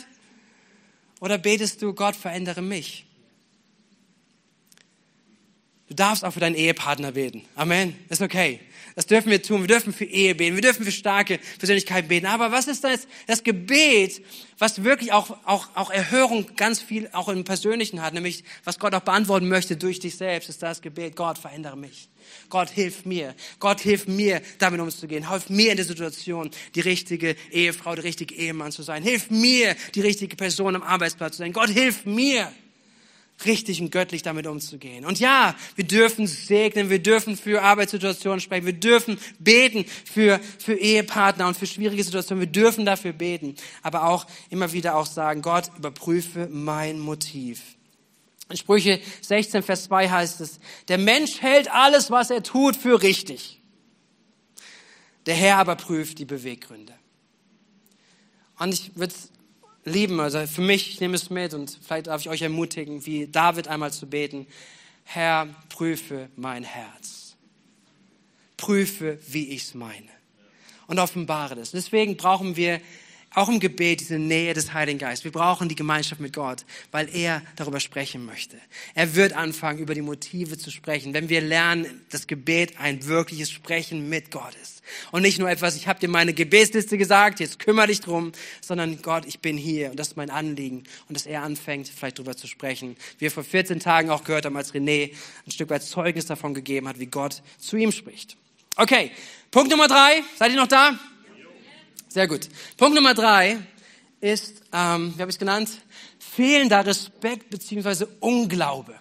[1.20, 3.07] Oder betest du, Gott, verändere mich?
[5.88, 7.44] Du darfst auch für deinen Ehepartner beten.
[7.54, 7.96] Amen.
[8.10, 8.60] Ist okay.
[8.94, 9.60] Das dürfen wir tun.
[9.60, 10.56] Wir dürfen für Ehe beten.
[10.56, 12.26] Wir dürfen für starke Persönlichkeiten beten.
[12.26, 14.20] Aber was ist das, das Gebet,
[14.58, 18.92] was wirklich auch, auch, auch Erhörung ganz viel auch im Persönlichen hat, nämlich was Gott
[18.94, 22.08] auch beantworten möchte durch dich selbst, ist das Gebet, Gott, verändere mich.
[22.50, 23.34] Gott, hilf mir.
[23.60, 25.30] Gott, hilf mir, damit umzugehen.
[25.30, 29.02] Hilf mir in der Situation, die richtige Ehefrau, der richtige Ehemann zu sein.
[29.02, 31.52] Hilf mir, die richtige Person am Arbeitsplatz zu sein.
[31.52, 32.52] Gott, hilf mir
[33.44, 35.04] richtig und göttlich damit umzugehen.
[35.04, 40.74] Und ja, wir dürfen segnen, wir dürfen für Arbeitssituationen sprechen, wir dürfen beten für, für
[40.74, 45.42] Ehepartner und für schwierige Situationen, wir dürfen dafür beten, aber auch immer wieder auch sagen,
[45.42, 47.62] Gott, überprüfe mein Motiv.
[48.50, 53.02] In Sprüche 16, Vers 2 heißt es, der Mensch hält alles, was er tut, für
[53.02, 53.60] richtig.
[55.26, 56.94] Der Herr aber prüft die Beweggründe.
[58.58, 59.14] Und ich würde
[59.88, 60.20] lieben.
[60.20, 63.68] Also für mich, ich nehme es mit und vielleicht darf ich euch ermutigen, wie David
[63.68, 64.46] einmal zu beten.
[65.04, 67.36] Herr, prüfe mein Herz.
[68.56, 70.08] Prüfe, wie ich es meine.
[70.86, 71.70] Und offenbare das.
[71.70, 72.80] Deswegen brauchen wir
[73.34, 75.24] auch im Gebet diese Nähe des Heiligen Geistes.
[75.24, 78.56] Wir brauchen die Gemeinschaft mit Gott, weil er darüber sprechen möchte.
[78.94, 83.50] Er wird anfangen, über die Motive zu sprechen, wenn wir lernen, dass Gebet ein wirkliches
[83.50, 84.82] Sprechen mit Gott ist.
[85.12, 89.02] Und nicht nur etwas, ich habe dir meine Gebetsliste gesagt, jetzt kümmere dich drum, sondern
[89.02, 90.84] Gott, ich bin hier und das ist mein Anliegen.
[91.08, 92.96] Und dass er anfängt, vielleicht darüber zu sprechen.
[93.18, 95.12] Wie wir vor 14 Tagen auch gehört haben, als René
[95.46, 98.36] ein Stück weit Zeugnis davon gegeben hat, wie Gott zu ihm spricht.
[98.76, 99.10] Okay,
[99.50, 100.22] Punkt Nummer drei.
[100.38, 100.98] Seid ihr noch da?
[102.08, 102.48] Sehr gut.
[102.78, 103.58] Punkt Nummer drei
[104.22, 105.68] ist, ähm, wie habe ich es genannt?
[106.18, 108.94] Fehlender Respekt beziehungsweise Unglaube.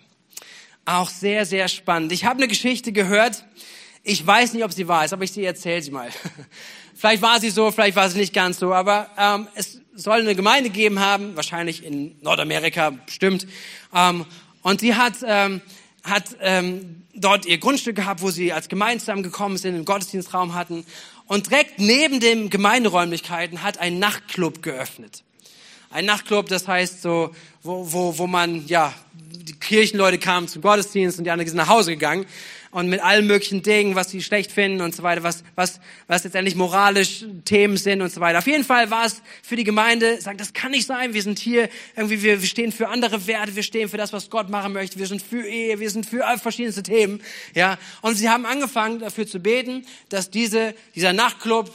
[0.83, 2.11] Auch sehr, sehr spannend.
[2.11, 3.45] Ich habe eine Geschichte gehört
[4.03, 6.09] Ich weiß nicht, ob sie wahr ist, aber ich sie erzähle sie mal.
[6.95, 10.35] vielleicht war sie so, vielleicht war sie nicht ganz so, aber ähm, es soll eine
[10.35, 13.47] Gemeinde geben haben, wahrscheinlich in Nordamerika bestimmt.
[13.93, 14.25] Ähm,
[14.63, 15.61] und sie hat, ähm,
[16.03, 20.85] hat ähm, dort ihr Grundstück gehabt, wo sie als Gemeinde zusammengekommen sind, einen Gottesdienstraum hatten.
[21.27, 25.23] Und direkt neben den Gemeinderäumlichkeiten hat ein Nachtclub geöffnet.
[25.89, 28.93] Ein Nachtclub, das heißt so, wo, wo, wo man, ja,
[29.29, 32.25] die Kirchenleute kamen zum Gottesdienst und die anderen sind nach Hause gegangen
[32.71, 36.23] und mit allen möglichen Dingen, was sie schlecht finden und so weiter, was, was, was
[36.23, 38.39] letztendlich moralisch Themen sind und so weiter.
[38.39, 41.39] Auf jeden Fall war es für die Gemeinde, sagen, das kann nicht sein, wir sind
[41.39, 44.73] hier, irgendwie, wir, wir stehen für andere Werte, wir stehen für das, was Gott machen
[44.73, 47.21] möchte, wir sind für Ehe, wir sind für verschiedenste Themen,
[47.55, 47.77] ja.
[48.01, 51.73] Und sie haben angefangen dafür zu beten, dass diese, dieser Nachtclub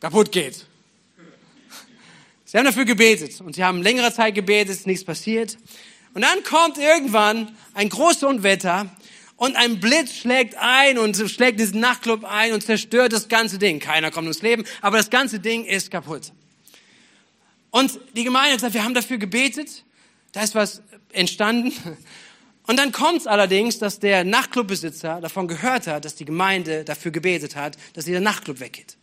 [0.00, 0.66] kaputt geht.
[2.44, 5.58] Sie haben dafür gebetet und sie haben längere Zeit gebetet, ist nichts passiert.
[6.14, 8.88] Und dann kommt irgendwann ein großes Unwetter
[9.36, 13.80] und ein Blitz schlägt ein und schlägt diesen Nachtclub ein und zerstört das ganze Ding.
[13.80, 16.32] Keiner kommt ums Leben, aber das ganze Ding ist kaputt.
[17.70, 19.84] Und die Gemeinde hat gesagt, wir haben dafür gebetet,
[20.30, 21.72] da ist was entstanden.
[22.66, 27.10] Und dann kommt es allerdings, dass der Nachtclubbesitzer davon gehört hat, dass die Gemeinde dafür
[27.10, 28.96] gebetet hat, dass dieser Nachtclub weggeht.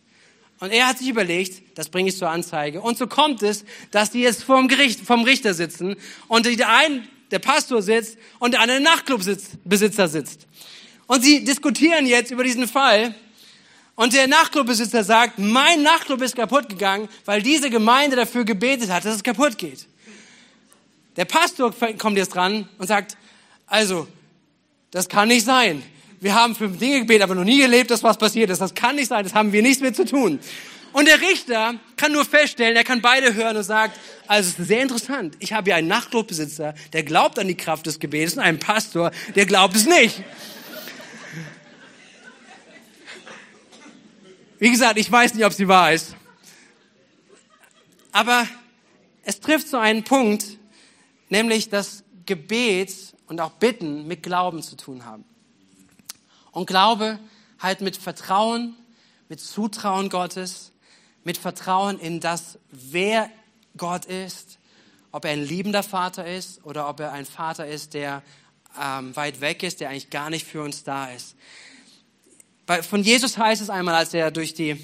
[0.62, 2.80] Und er hat sich überlegt, das bringe ich zur Anzeige.
[2.80, 5.96] Und so kommt es, dass die jetzt vom Gericht, vom Richter sitzen
[6.28, 10.46] und der ein der Pastor sitzt und der andere Nachtclubbesitzer sitzt.
[11.08, 13.12] Und sie diskutieren jetzt über diesen Fall.
[13.96, 19.04] Und der Nachtclubbesitzer sagt, mein Nachtclub ist kaputt gegangen, weil diese Gemeinde dafür gebetet hat,
[19.04, 19.88] dass es kaputt geht.
[21.16, 23.16] Der Pastor kommt jetzt dran und sagt,
[23.66, 24.06] also,
[24.92, 25.82] das kann nicht sein.
[26.22, 28.60] Wir haben fünf Dinge gebetet, aber noch nie gelebt, dass was passiert ist.
[28.60, 30.38] Das kann nicht sein, das haben wir nichts mehr zu tun.
[30.92, 34.68] Und der Richter kann nur feststellen, er kann beide hören und sagt, also es ist
[34.68, 35.34] sehr interessant.
[35.40, 39.10] Ich habe hier einen Nachtclubbesitzer, der glaubt an die Kraft des Gebetes und einen Pastor,
[39.34, 40.22] der glaubt es nicht.
[44.60, 46.14] Wie gesagt, ich weiß nicht, ob sie wahr ist.
[48.12, 48.46] Aber
[49.24, 50.44] es trifft so einen Punkt,
[51.30, 52.94] nämlich dass Gebet
[53.26, 55.24] und auch Bitten mit Glauben zu tun haben.
[56.52, 57.18] Und Glaube
[57.58, 58.76] halt mit Vertrauen,
[59.28, 60.72] mit Zutrauen Gottes,
[61.24, 63.28] mit Vertrauen in das, wer
[63.76, 64.58] Gott ist,
[65.10, 68.22] ob er ein liebender Vater ist oder ob er ein Vater ist, der
[68.80, 71.36] ähm, weit weg ist, der eigentlich gar nicht für uns da ist.
[72.66, 74.76] Bei, von Jesus heißt es einmal, als er durch, die,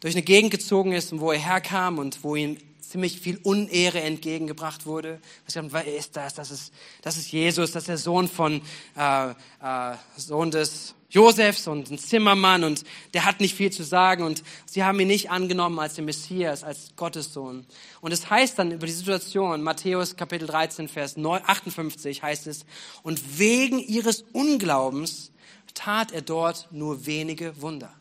[0.00, 2.58] durch eine Gegend gezogen ist, wo er herkam und wo ihm
[2.92, 5.18] ziemlich viel Unehre entgegengebracht wurde.
[5.46, 6.34] Wer ist das?
[6.34, 8.60] Das ist, das ist Jesus, das ist der Sohn von,
[8.98, 14.24] äh, äh, Sohn des Josefs und ein Zimmermann und der hat nicht viel zu sagen
[14.24, 17.66] und sie haben ihn nicht angenommen als den Messias, als Gottes Sohn.
[18.02, 22.66] Und es heißt dann über die Situation, Matthäus Kapitel 13, Vers 58 heißt es,
[23.02, 25.32] und wegen ihres Unglaubens
[25.72, 27.94] tat er dort nur wenige Wunder.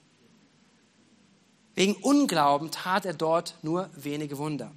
[1.76, 4.74] Wegen Unglauben tat er dort nur wenige Wunder.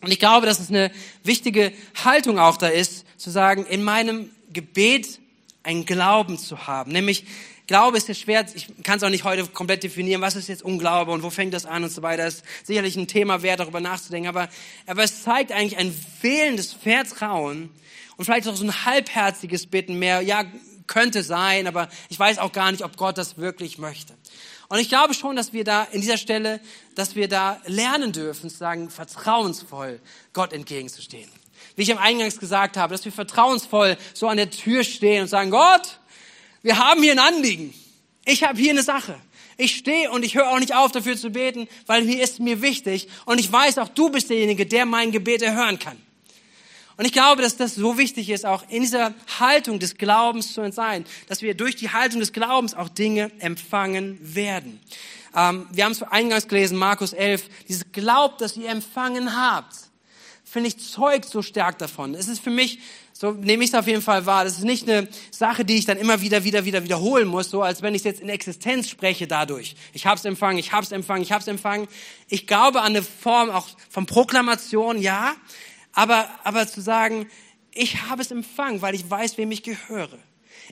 [0.00, 0.90] Und ich glaube, dass es eine
[1.24, 1.72] wichtige
[2.04, 5.18] Haltung auch da ist, zu sagen, in meinem Gebet
[5.62, 6.92] einen Glauben zu haben.
[6.92, 7.24] Nämlich,
[7.66, 10.62] Glaube ist ja schwer, ich kann es auch nicht heute komplett definieren, was ist jetzt
[10.62, 12.24] Unglaube und wo fängt das an und so weiter.
[12.24, 14.48] Das ist sicherlich ein Thema wert, darüber nachzudenken, aber,
[14.86, 17.68] aber es zeigt eigentlich ein fehlendes Vertrauen
[18.16, 20.44] und vielleicht auch so ein halbherziges Bitten mehr, ja,
[20.86, 24.14] könnte sein, aber ich weiß auch gar nicht, ob Gott das wirklich möchte.
[24.68, 26.60] Und ich glaube schon, dass wir da in dieser Stelle,
[26.94, 30.00] dass wir da lernen dürfen, zu sagen, vertrauensvoll
[30.32, 31.30] Gott entgegenzustehen
[31.78, 35.28] wie ich am Eingangs gesagt habe, dass wir vertrauensvoll so an der Tür stehen und
[35.28, 36.00] sagen, Gott,
[36.62, 37.72] wir haben hier ein Anliegen.
[38.24, 39.14] Ich habe hier eine Sache.
[39.56, 42.62] Ich stehe und ich höre auch nicht auf, dafür zu beten, weil mir ist mir
[42.62, 43.08] wichtig.
[43.26, 45.96] Und ich weiß auch, du bist derjenige, der mein Gebet erhören kann.
[46.98, 50.70] Und ich glaube, dass das so wichtig ist, auch in dieser Haltung des Glaubens zu
[50.72, 54.80] sein, dass wir durch die Haltung des Glaubens auch Dinge empfangen werden.
[55.34, 59.88] Ähm, wir haben es eingangs gelesen, Markus 11, dieses Glaubt, dass ihr empfangen habt
[60.48, 62.14] finde ich, zeugt so stark davon.
[62.14, 62.78] Es ist für mich,
[63.12, 65.84] so nehme ich es auf jeden Fall wahr, das ist nicht eine Sache, die ich
[65.84, 68.88] dann immer wieder, wieder, wieder wiederholen muss, so als wenn ich es jetzt in Existenz
[68.88, 69.76] spreche dadurch.
[69.92, 71.86] Ich habe es empfangen, ich habe es empfangen, ich habe es empfangen.
[72.28, 75.34] Ich glaube an eine Form auch von Proklamation, ja,
[75.98, 77.26] aber, aber zu sagen,
[77.72, 80.16] ich habe es empfangen, weil ich weiß, wem ich gehöre.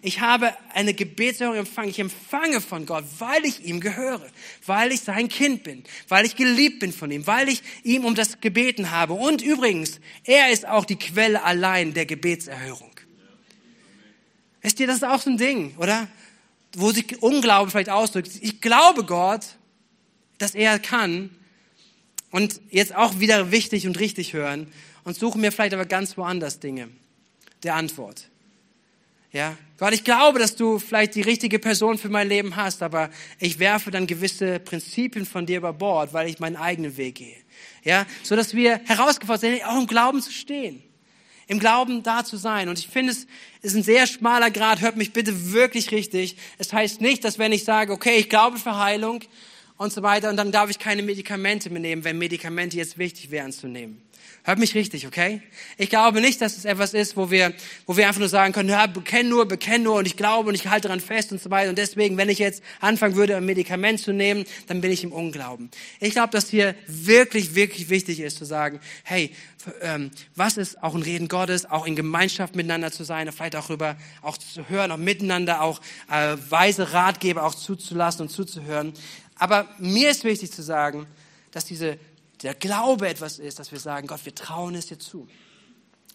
[0.00, 1.88] Ich habe eine Gebetserhörung empfangen.
[1.88, 4.24] Ich empfange von Gott, weil ich ihm gehöre,
[4.66, 8.14] weil ich sein Kind bin, weil ich geliebt bin von ihm, weil ich ihm um
[8.14, 9.14] das gebeten habe.
[9.14, 12.92] Und übrigens, er ist auch die Quelle allein der Gebetserhörung.
[14.62, 16.06] Wisst ihr, das ist auch so ein Ding, oder?
[16.76, 18.30] Wo sich Unglaube vielleicht ausdrückt.
[18.42, 19.44] Ich glaube Gott,
[20.38, 21.30] dass er kann.
[22.30, 24.72] Und jetzt auch wieder wichtig und richtig hören
[25.06, 26.88] und suche mir vielleicht aber ganz woanders Dinge
[27.62, 28.28] der Antwort.
[29.32, 33.10] Ja, Gott, ich glaube, dass du vielleicht die richtige Person für mein Leben hast, aber
[33.38, 37.36] ich werfe dann gewisse Prinzipien von dir über Bord, weil ich meinen eigenen Weg gehe.
[37.84, 40.82] Ja, so dass wir herausgefordert sind, auch im Glauben zu stehen.
[41.46, 42.68] Im Glauben da zu sein.
[42.68, 43.26] Und ich finde, es
[43.60, 44.80] ist ein sehr schmaler Grad.
[44.80, 46.36] Hört mich bitte wirklich richtig.
[46.58, 49.20] Es heißt nicht, dass wenn ich sage, okay, ich glaube für Heilung
[49.76, 53.30] und so weiter, und dann darf ich keine Medikamente mehr nehmen, wenn Medikamente jetzt wichtig
[53.30, 54.02] wären zu nehmen.
[54.46, 55.42] Hört mich richtig, okay?
[55.76, 57.52] Ich glaube nicht, dass es etwas ist, wo wir,
[57.84, 60.54] wo wir einfach nur sagen können, ja, bekenn nur, bekenn nur und ich glaube und
[60.54, 61.68] ich halte daran fest und so weiter.
[61.68, 65.10] Und deswegen, wenn ich jetzt anfangen würde, ein Medikament zu nehmen, dann bin ich im
[65.10, 65.68] Unglauben.
[65.98, 69.32] Ich glaube, dass hier wirklich, wirklich wichtig ist zu sagen, hey,
[69.80, 73.70] ähm, was ist auch ein Reden Gottes, auch in Gemeinschaft miteinander zu sein, vielleicht auch
[73.70, 78.92] über, auch zu hören, auch miteinander, auch äh, weise Ratgeber auch zuzulassen und zuzuhören.
[79.34, 81.08] Aber mir ist wichtig zu sagen,
[81.50, 81.98] dass diese
[82.42, 85.26] der Glaube etwas ist, dass wir sagen, Gott, wir trauen es dir zu.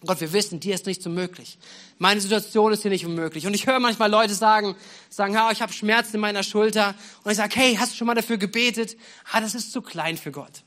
[0.04, 1.58] Gott, wir wissen, dir ist nicht so möglich.
[1.98, 3.46] Meine Situation ist hier nicht unmöglich.
[3.46, 4.74] Und ich höre manchmal Leute sagen,
[5.08, 6.94] sagen, ja, ich habe Schmerzen in meiner Schulter.
[7.22, 8.96] Und ich sage, hey, hast du schon mal dafür gebetet?
[9.30, 10.64] Ah, das ist zu klein für Gott.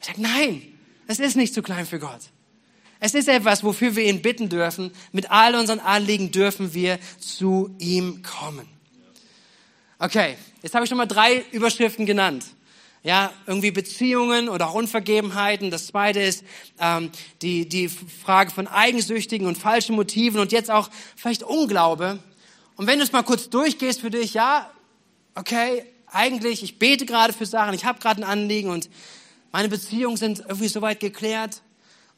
[0.00, 0.62] Ich sage, nein,
[1.08, 2.20] es ist nicht zu klein für Gott.
[3.00, 4.92] Es ist etwas, wofür wir ihn bitten dürfen.
[5.12, 8.68] Mit all unseren Anliegen dürfen wir zu ihm kommen.
[9.98, 12.44] Okay, jetzt habe ich schon mal drei Überschriften genannt
[13.06, 15.70] ja, irgendwie Beziehungen oder auch Unvergebenheiten.
[15.70, 16.42] Das zweite ist
[16.80, 22.18] ähm, die, die Frage von eigensüchtigen und falschen Motiven und jetzt auch vielleicht Unglaube.
[22.74, 24.68] Und wenn du es mal kurz durchgehst für dich, ja,
[25.36, 28.90] okay, eigentlich, ich bete gerade für Sachen, ich habe gerade ein Anliegen und
[29.52, 31.62] meine Beziehungen sind irgendwie soweit geklärt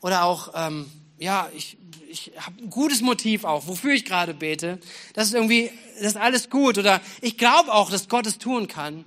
[0.00, 1.76] oder auch, ähm, ja, ich,
[2.08, 4.78] ich habe ein gutes Motiv auch, wofür ich gerade bete.
[5.12, 8.68] Das ist irgendwie, das ist alles gut oder ich glaube auch, dass Gott es tun
[8.68, 9.04] kann.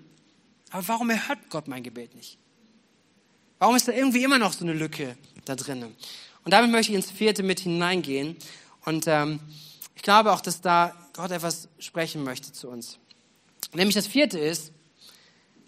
[0.71, 2.37] Aber warum erhört Gott mein Gebet nicht?
[3.59, 5.95] Warum ist da irgendwie immer noch so eine Lücke da drinnen?
[6.43, 8.35] Und damit möchte ich ins vierte mit hineingehen.
[8.85, 9.39] Und ähm,
[9.95, 12.97] ich glaube auch, dass da Gott etwas sprechen möchte zu uns.
[13.73, 14.71] Nämlich das vierte ist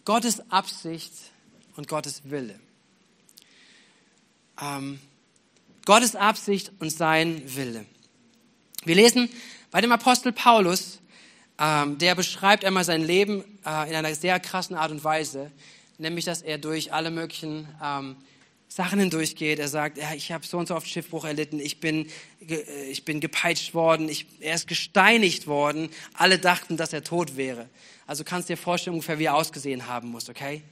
[0.06, 1.14] Gottes Absicht
[1.76, 2.60] und Gottes Wille.
[4.60, 5.00] Ähm,
[5.86, 7.86] Gottes Absicht und sein Wille.
[8.86, 9.30] Wir lesen
[9.70, 11.00] bei dem Apostel Paulus
[11.60, 15.52] ähm, der beschreibt einmal sein Leben äh, in einer sehr krassen Art und Weise,
[15.98, 18.16] nämlich dass er durch alle möglichen ähm,
[18.68, 19.60] Sachen hindurchgeht.
[19.60, 22.08] Er sagt, ja, ich habe so und so oft Schiffbruch erlitten, ich bin,
[22.48, 25.90] äh, ich bin gepeitscht worden, ich, er ist gesteinigt worden.
[26.16, 27.70] Alle dachten, dass er tot wäre.
[28.08, 30.64] Also kannst dir vorstellen, ungefähr wie er ausgesehen haben muss, okay?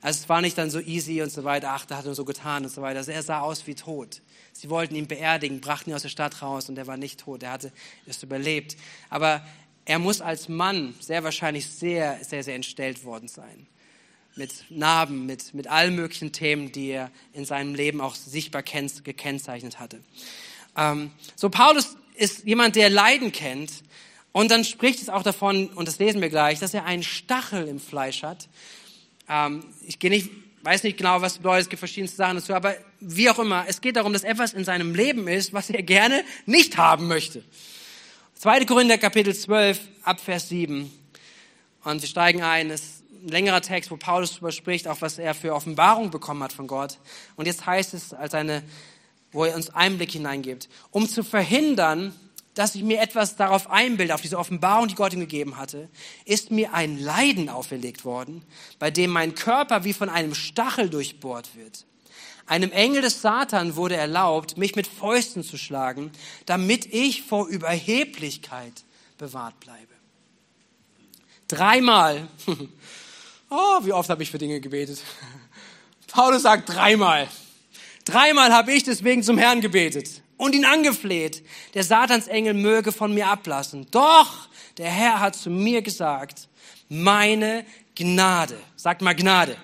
[0.00, 2.24] Also es war nicht dann so easy und so weiter, ach, da hat er so
[2.24, 2.98] getan und so weiter.
[2.98, 4.20] Also er sah aus wie tot.
[4.52, 7.42] Sie wollten ihn beerdigen, brachten ihn aus der Stadt raus und er war nicht tot,
[7.42, 7.72] er hatte
[8.06, 8.76] es überlebt.
[9.10, 9.46] Aber
[9.84, 13.66] er muss als Mann sehr wahrscheinlich sehr, sehr, sehr entstellt worden sein.
[14.36, 19.78] Mit Narben, mit, mit allen möglichen Themen, die er in seinem Leben auch sichtbar gekennzeichnet
[19.78, 20.00] hatte.
[20.76, 23.72] Ähm, so, Paulus ist jemand, der Leiden kennt.
[24.32, 27.68] Und dann spricht es auch davon, und das lesen wir gleich, dass er einen Stachel
[27.68, 28.48] im Fleisch hat.
[29.28, 30.30] Ähm, ich gehe nicht,
[30.62, 33.82] weiß nicht genau, was bedeutet, es gibt verschiedenste Sachen dazu, aber wie auch immer, es
[33.82, 37.44] geht darum, dass etwas in seinem Leben ist, was er gerne nicht haben möchte.
[38.42, 38.64] 2.
[38.64, 40.90] Korinther Kapitel 12 ab Vers 7.
[41.84, 42.70] Und wir steigen ein.
[42.70, 46.42] Das ist ein längerer Text, wo Paulus darüber spricht, auch was er für Offenbarung bekommen
[46.42, 46.98] hat von Gott.
[47.36, 48.64] Und jetzt heißt es als eine,
[49.30, 52.12] wo er uns Einblick hineingibt, um zu verhindern,
[52.54, 55.88] dass ich mir etwas darauf einbilde, auf diese Offenbarung, die Gott ihm gegeben hatte,
[56.24, 58.44] ist mir ein Leiden auferlegt worden,
[58.80, 61.86] bei dem mein Körper wie von einem Stachel durchbohrt wird.
[62.46, 66.10] Einem Engel des Satan wurde erlaubt, mich mit Fäusten zu schlagen,
[66.46, 68.84] damit ich vor Überheblichkeit
[69.18, 69.92] bewahrt bleibe.
[71.48, 72.28] Dreimal.
[73.54, 75.02] Oh, wie oft habe ich für Dinge gebetet.
[76.06, 77.28] Paulus sagt dreimal.
[78.06, 81.44] Dreimal habe ich deswegen zum Herrn gebetet und ihn angefleht.
[81.74, 83.86] Der Satansengel möge von mir ablassen.
[83.90, 86.48] Doch der Herr hat zu mir gesagt,
[86.88, 89.56] meine Gnade, sagt mal Gnade,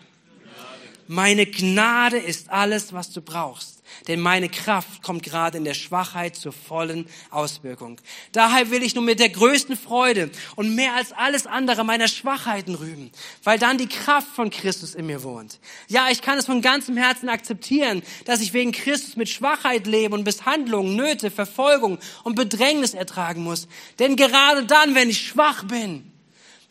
[1.08, 3.82] meine Gnade ist alles, was du brauchst.
[4.06, 8.00] Denn meine Kraft kommt gerade in der Schwachheit zur vollen Auswirkung.
[8.32, 12.74] Daher will ich nun mit der größten Freude und mehr als alles andere meiner Schwachheiten
[12.74, 13.10] rühmen,
[13.44, 15.58] weil dann die Kraft von Christus in mir wohnt.
[15.88, 20.14] Ja, ich kann es von ganzem Herzen akzeptieren, dass ich wegen Christus mit Schwachheit lebe
[20.14, 23.66] und Misshandlungen, Nöte, Verfolgung und Bedrängnis ertragen muss.
[23.98, 26.12] Denn gerade dann, wenn ich schwach bin,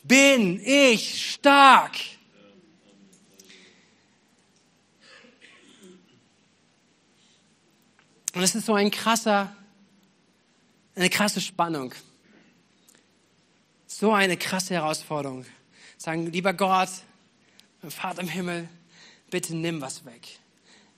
[0.04, 1.98] bin ich stark.
[8.38, 9.52] Und es ist so ein krasser,
[10.94, 11.92] eine krasse Spannung.
[13.88, 15.44] So eine krasse Herausforderung.
[15.98, 16.90] Sagen, lieber Gott,
[17.90, 18.70] Vater im Himmel,
[19.32, 20.38] bitte nimm was weg.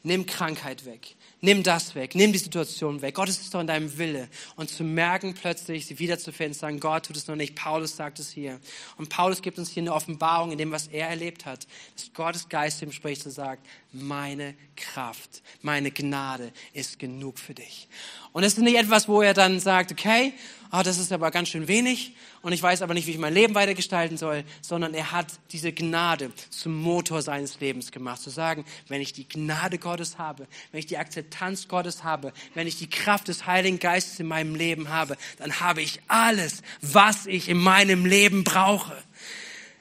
[0.04, 1.16] nimm Krankheit weg.
[1.42, 3.16] Nimm das weg, nimm die Situation weg.
[3.16, 4.28] Gott, es ist doch in deinem Wille.
[4.58, 8.20] Und zu merken plötzlich, sie wiederzufinden, zu sagen, Gott tut es noch nicht, Paulus sagt
[8.20, 8.60] es hier.
[8.98, 11.66] Und Paulus gibt uns hier eine Offenbarung in dem, was er erlebt hat.
[11.96, 17.88] Dass Gottes Geist ihm spricht und sagt, meine Kraft, meine Gnade ist genug für dich.
[18.32, 20.34] Und es ist nicht etwas, wo er dann sagt, okay,
[20.72, 23.34] oh, das ist aber ganz schön wenig und ich weiß aber nicht, wie ich mein
[23.34, 28.22] Leben weitergestalten soll, sondern er hat diese Gnade zum Motor seines Lebens gemacht.
[28.22, 32.68] Zu sagen, wenn ich die Gnade Gottes habe, wenn ich die Akzeptanz Gottes habe, wenn
[32.68, 37.26] ich die Kraft des Heiligen Geistes in meinem Leben habe, dann habe ich alles, was
[37.26, 38.96] ich in meinem Leben brauche.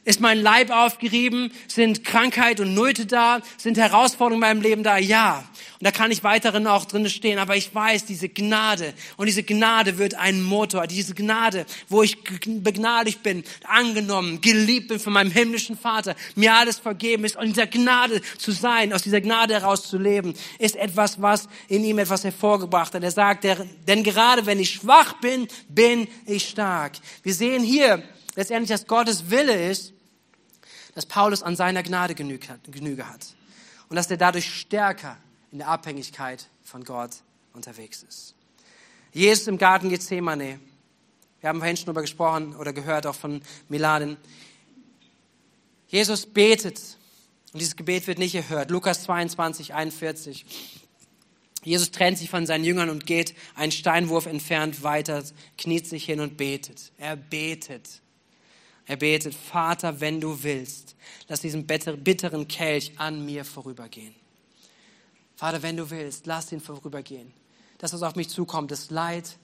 [0.08, 1.52] Ist mein Leib aufgerieben?
[1.66, 3.42] Sind Krankheit und Nöte da?
[3.58, 4.96] Sind Herausforderungen in meinem Leben da?
[4.96, 5.44] Ja.
[5.78, 7.38] Und da kann ich weiterhin auch drin stehen.
[7.38, 10.86] Aber ich weiß, diese Gnade und diese Gnade wird ein Motor.
[10.86, 16.78] Diese Gnade, wo ich begnadigt bin, angenommen, geliebt bin von meinem himmlischen Vater, mir alles
[16.78, 20.76] vergeben ist und in dieser Gnade zu sein, aus dieser Gnade heraus zu leben, ist
[20.76, 23.02] etwas, was in ihm etwas hervorgebracht hat.
[23.02, 23.44] Er sagt,
[23.86, 26.92] denn gerade wenn ich schwach bin, bin ich stark.
[27.22, 28.02] Wir sehen hier
[28.36, 29.92] letztendlich, dass Gottes Wille ist,
[30.98, 33.36] dass Paulus an seiner Gnade Genüge hat
[33.88, 35.16] und dass er dadurch stärker
[35.52, 37.18] in der Abhängigkeit von Gott
[37.52, 38.34] unterwegs ist.
[39.12, 40.58] Jesus im Garten Gethsemane,
[41.40, 44.16] wir haben vorhin schon darüber gesprochen oder gehört auch von Miladen.
[45.86, 46.80] Jesus betet
[47.52, 48.72] und dieses Gebet wird nicht erhört.
[48.72, 50.46] Lukas 22, 41.
[51.62, 55.22] Jesus trennt sich von seinen Jüngern und geht einen Steinwurf entfernt weiter,
[55.58, 56.90] kniet sich hin und betet.
[56.98, 58.00] Er betet.
[58.88, 60.96] Er betet, Vater, wenn du willst,
[61.28, 64.14] lass diesen bitteren Kelch an mir vorübergehen.
[65.36, 67.32] Vater, wenn du willst, lass ihn vorübergehen.
[67.76, 69.36] Das, was auf mich zukommt, das Leid,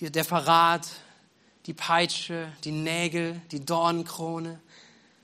[0.00, 0.88] der Verrat,
[1.66, 4.60] die Peitsche, die Nägel, die Dornenkrone,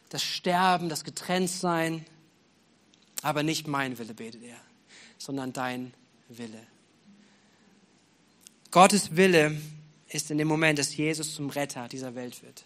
[0.09, 2.05] das Sterben, das Getrenntsein.
[3.23, 4.61] Aber nicht mein Wille, betet er,
[5.17, 5.95] sondern dein
[6.29, 6.67] Wille.
[8.73, 9.57] Gottes Wille
[10.09, 12.65] ist in dem Moment, dass Jesus zum Retter dieser Welt wird.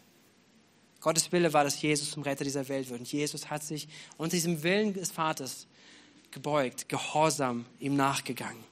[1.00, 3.00] Gottes Wille war, dass Jesus zum Retter dieser Welt wird.
[3.00, 5.66] Und Jesus hat sich unter diesem Willen des Vaters
[6.30, 8.62] gebeugt, gehorsam ihm nachgegangen.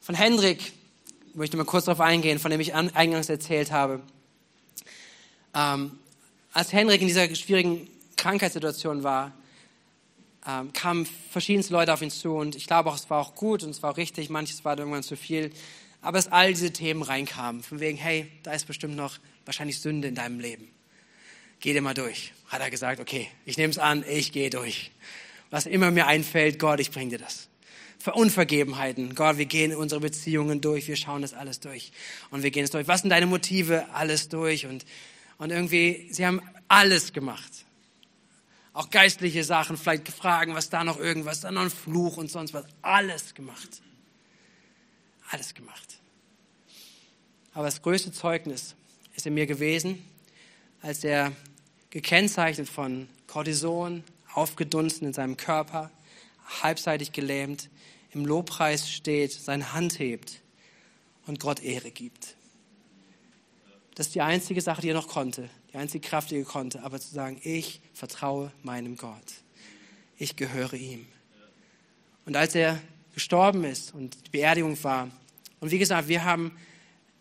[0.00, 0.72] Von Hendrik
[1.34, 4.00] möchte ich mal kurz darauf eingehen, von dem ich eingangs erzählt habe.
[5.54, 5.98] Ähm,
[6.52, 9.32] als Hendrik in dieser schwierigen Krankheitssituation war,
[10.46, 13.62] ähm, kamen verschiedenste Leute auf ihn zu und ich glaube auch, es war auch gut
[13.62, 15.52] und es war auch richtig, manches war irgendwann zu viel.
[16.00, 20.08] Aber dass all diese Themen reinkamen, von wegen, hey, da ist bestimmt noch wahrscheinlich Sünde
[20.08, 20.68] in deinem Leben.
[21.60, 22.32] Geh dir mal durch.
[22.48, 24.92] Hat er gesagt, okay, ich nehme es an, ich gehe durch.
[25.50, 27.48] Was immer mir einfällt, Gott, ich bringe dir das.
[27.98, 31.90] Für Unvergebenheiten, Gott, wir gehen unsere Beziehungen durch, wir schauen das alles durch.
[32.30, 32.86] Und wir gehen es durch.
[32.86, 33.86] Was sind deine Motive?
[33.92, 34.66] Alles durch.
[34.66, 34.84] Und,
[35.38, 37.50] und irgendwie, sie haben alles gemacht.
[38.72, 42.54] Auch geistliche Sachen, vielleicht gefragt, was da noch irgendwas, dann noch ein Fluch und sonst
[42.54, 42.64] was.
[42.82, 43.82] Alles gemacht.
[45.30, 45.98] Alles gemacht.
[47.52, 48.74] Aber das größte Zeugnis
[49.14, 50.04] ist in mir gewesen,
[50.80, 51.32] als er
[51.90, 55.90] gekennzeichnet von Cortison, aufgedunsen in seinem Körper,
[56.62, 57.68] halbseitig gelähmt,
[58.12, 60.40] im Lobpreis steht, seine Hand hebt
[61.26, 62.36] und Gott Ehre gibt.
[63.94, 66.82] Das ist die einzige Sache, die er noch konnte, die einzige Kraft, die er konnte,
[66.84, 69.34] aber zu sagen, ich vertraue meinem Gott.
[70.16, 71.06] Ich gehöre ihm.
[72.24, 72.80] Und als er
[73.18, 75.10] gestorben ist und die Beerdigung war.
[75.58, 76.56] Und wie gesagt, wir haben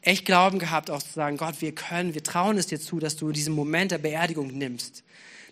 [0.02, 3.16] echt Glauben gehabt, auch zu sagen, Gott, wir können, wir trauen es dir zu, dass
[3.16, 5.04] du diesen Moment der Beerdigung nimmst,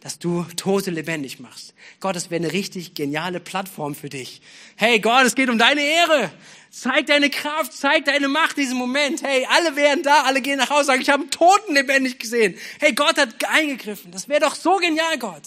[0.01, 1.73] dass du Tote lebendig machst.
[1.99, 4.39] Gott, das wäre eine richtig geniale Plattform für dich.
[4.75, 6.29] Hey Gott, es geht um deine Ehre.
[6.69, 9.23] Zeig deine Kraft, zeig deine Macht in diesem Moment.
[9.23, 12.55] Hey, alle wären da, alle gehen nach Hause, sagen, ich habe einen Toten lebendig gesehen.
[12.79, 14.11] Hey, Gott hat eingegriffen.
[14.11, 15.41] Das wäre doch so genial, Gott.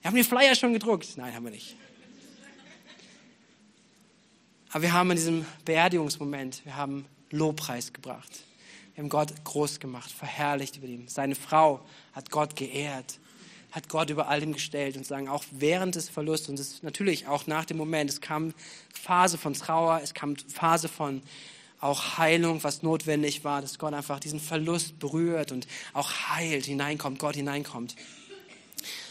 [0.00, 1.18] Wir haben die Flyer schon gedruckt.
[1.18, 1.76] Nein, haben wir nicht.
[4.70, 8.30] Aber wir haben in diesem Beerdigungsmoment, wir haben Lobpreis gebracht.
[8.94, 11.06] Wir haben Gott groß gemacht, verherrlicht über ihm.
[11.08, 13.18] Seine Frau hat Gott geehrt,
[13.70, 17.46] hat Gott über allem gestellt und sagen, auch während des Verlusts und es natürlich auch
[17.46, 18.54] nach dem Moment, es kam
[18.92, 21.22] Phase von Trauer, es kam Phase von
[21.80, 27.18] auch Heilung, was notwendig war, dass Gott einfach diesen Verlust berührt und auch heilt, hineinkommt,
[27.18, 27.96] Gott hineinkommt.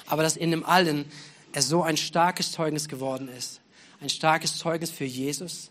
[0.07, 1.05] Aber dass in dem Allen
[1.53, 3.61] er so ein starkes Zeugnis geworden ist,
[4.01, 5.69] ein starkes Zeugnis für Jesus,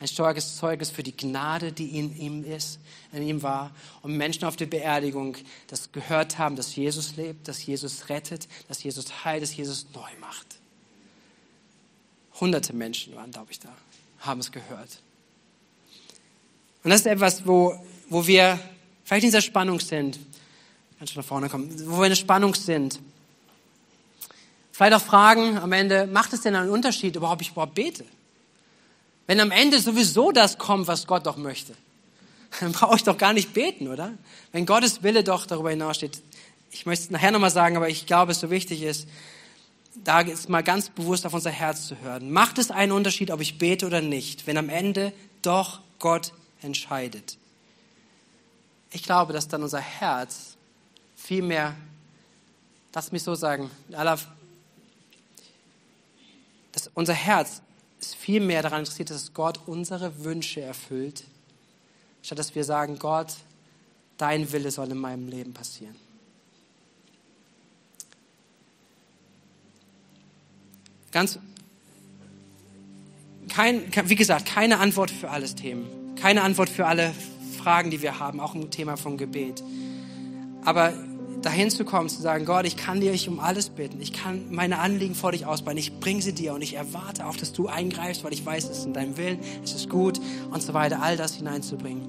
[0.00, 2.78] ein starkes Zeugnis für die Gnade, die in ihm ist,
[3.12, 3.70] in ihm war.
[4.02, 5.36] Und Menschen auf der Beerdigung
[5.68, 10.10] das gehört haben, dass Jesus lebt, dass Jesus rettet, dass Jesus heilt, dass Jesus neu
[10.20, 10.46] macht.
[12.40, 13.74] Hunderte Menschen waren, glaube ich, da,
[14.20, 15.00] haben es gehört.
[16.84, 17.74] Und das ist etwas, wo,
[18.10, 18.60] wo wir
[19.04, 20.18] vielleicht in dieser Spannung sind.
[20.98, 21.70] Kannst du nach vorne kommen?
[21.88, 23.00] Wo wir in der Spannung sind
[24.76, 28.04] Vielleicht auch fragen am Ende, macht es denn einen Unterschied, ob ich überhaupt bete?
[29.26, 31.72] Wenn am Ende sowieso das kommt, was Gott doch möchte,
[32.60, 34.12] dann brauche ich doch gar nicht beten, oder?
[34.52, 36.20] Wenn Gottes Wille doch darüber hinaussteht.
[36.72, 39.08] Ich möchte es nachher nochmal sagen, aber ich glaube, es so wichtig ist,
[40.04, 42.30] da jetzt mal ganz bewusst auf unser Herz zu hören.
[42.30, 47.38] Macht es einen Unterschied, ob ich bete oder nicht, wenn am Ende doch Gott entscheidet?
[48.90, 50.58] Ich glaube, dass dann unser Herz
[51.16, 51.74] viel mehr,
[52.92, 54.18] lass mich so sagen, aller
[56.76, 57.62] dass unser Herz
[57.98, 61.24] ist viel mehr daran interessiert, dass Gott unsere Wünsche erfüllt,
[62.22, 63.32] statt dass wir sagen, Gott,
[64.18, 65.96] dein Wille soll in meinem Leben passieren.
[71.12, 71.38] Ganz,
[73.48, 77.14] kein, wie gesagt, keine Antwort für alles Themen, keine Antwort für alle
[77.56, 79.62] Fragen, die wir haben, auch im Thema von Gebet.
[80.62, 80.92] Aber
[81.42, 84.00] dahin zu kommen, zu sagen, Gott, ich kann dir um alles bitten.
[84.00, 85.78] Ich kann meine Anliegen vor dich ausbreiten.
[85.78, 88.78] Ich bringe sie dir und ich erwarte auch, dass du eingreifst, weil ich weiß, es
[88.78, 90.20] ist in deinem Willen, es ist gut
[90.50, 92.08] und so weiter, all das hineinzubringen.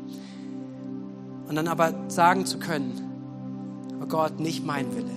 [1.47, 5.11] Und dann aber sagen zu können, oh Gott, nicht mein Wille,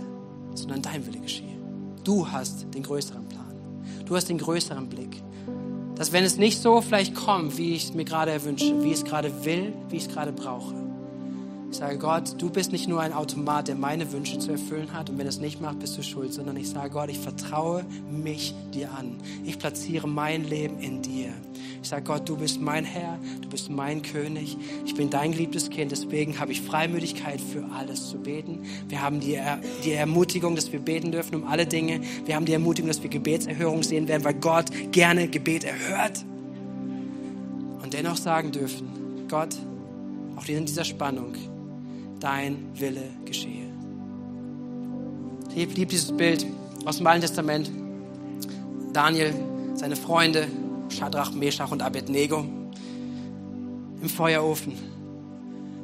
[0.55, 1.59] sondern dein Wille geschehe.
[2.05, 3.41] Du hast den größeren Plan.
[4.07, 5.23] Du hast den größeren Blick.
[5.97, 8.99] Dass wenn es nicht so vielleicht kommt, wie ich es mir gerade erwünsche, wie ich
[8.99, 10.75] es gerade will, wie ich es gerade brauche,
[11.71, 15.09] ich sage, Gott, du bist nicht nur ein Automat, der meine Wünsche zu erfüllen hat
[15.09, 18.55] und wenn es nicht macht, bist du schuld, sondern ich sage, Gott, ich vertraue mich
[18.75, 19.16] dir an.
[19.45, 21.33] Ich platziere mein Leben in dir.
[21.81, 25.71] Ich sage, Gott, du bist mein Herr, du bist mein König, ich bin dein geliebtes
[25.71, 28.64] Kind, deswegen habe ich Freimütigkeit für alles zu beten.
[28.89, 32.01] Wir haben die, er die Ermutigung, dass wir beten dürfen um alle Dinge.
[32.27, 36.25] Wir haben die Ermutigung, dass wir Gebetserhörung sehen werden, weil Gott gerne Gebet erhört.
[37.83, 39.57] Und dennoch sagen dürfen, Gott,
[40.37, 41.35] auch in dieser Spannung,
[42.21, 43.66] dein Wille geschehe.
[45.55, 46.47] Ich liebe dieses Bild
[46.85, 47.71] aus dem Alten Testament.
[48.93, 49.35] Daniel,
[49.75, 50.47] seine Freunde,
[50.89, 52.45] Shadrach, Meshach und Abednego
[54.01, 54.75] im Feuerofen,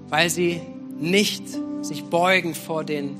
[0.09, 0.61] weil sie
[0.99, 1.43] nicht
[1.83, 3.17] sich beugen vor, den,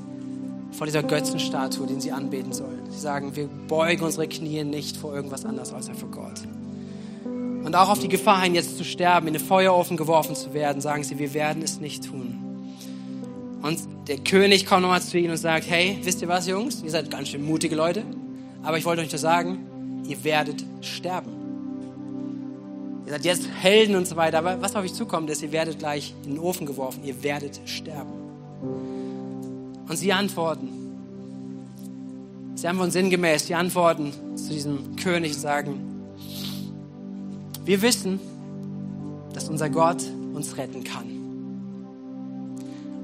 [0.71, 2.89] vor dieser Götzenstatue, den sie anbeten sollen.
[2.89, 6.41] Sie sagen, wir beugen unsere Knie nicht vor irgendwas anderes als vor Gott.
[7.63, 10.81] Und auch auf die Gefahr hin, jetzt zu sterben, in den Feuerofen geworfen zu werden,
[10.81, 12.46] sagen sie, wir werden es nicht tun.
[13.61, 16.83] Und der König kommt nochmal zu ihnen und sagt, hey, wisst ihr was, Jungs?
[16.83, 18.03] Ihr seid ganz schön mutige Leute.
[18.63, 21.31] Aber ich wollte euch nur sagen, ihr werdet sterben.
[23.05, 24.39] Ihr seid jetzt Helden und so weiter.
[24.39, 27.03] Aber was auf euch zukommt, ist, ihr werdet gleich in den Ofen geworfen.
[27.03, 28.11] Ihr werdet sterben.
[29.87, 30.69] Und sie antworten.
[32.55, 33.47] Sie antworten sinngemäß.
[33.47, 35.79] Sie antworten zu diesem König und sagen,
[37.65, 38.19] wir wissen,
[39.33, 40.03] dass unser Gott
[40.33, 41.16] uns retten kann.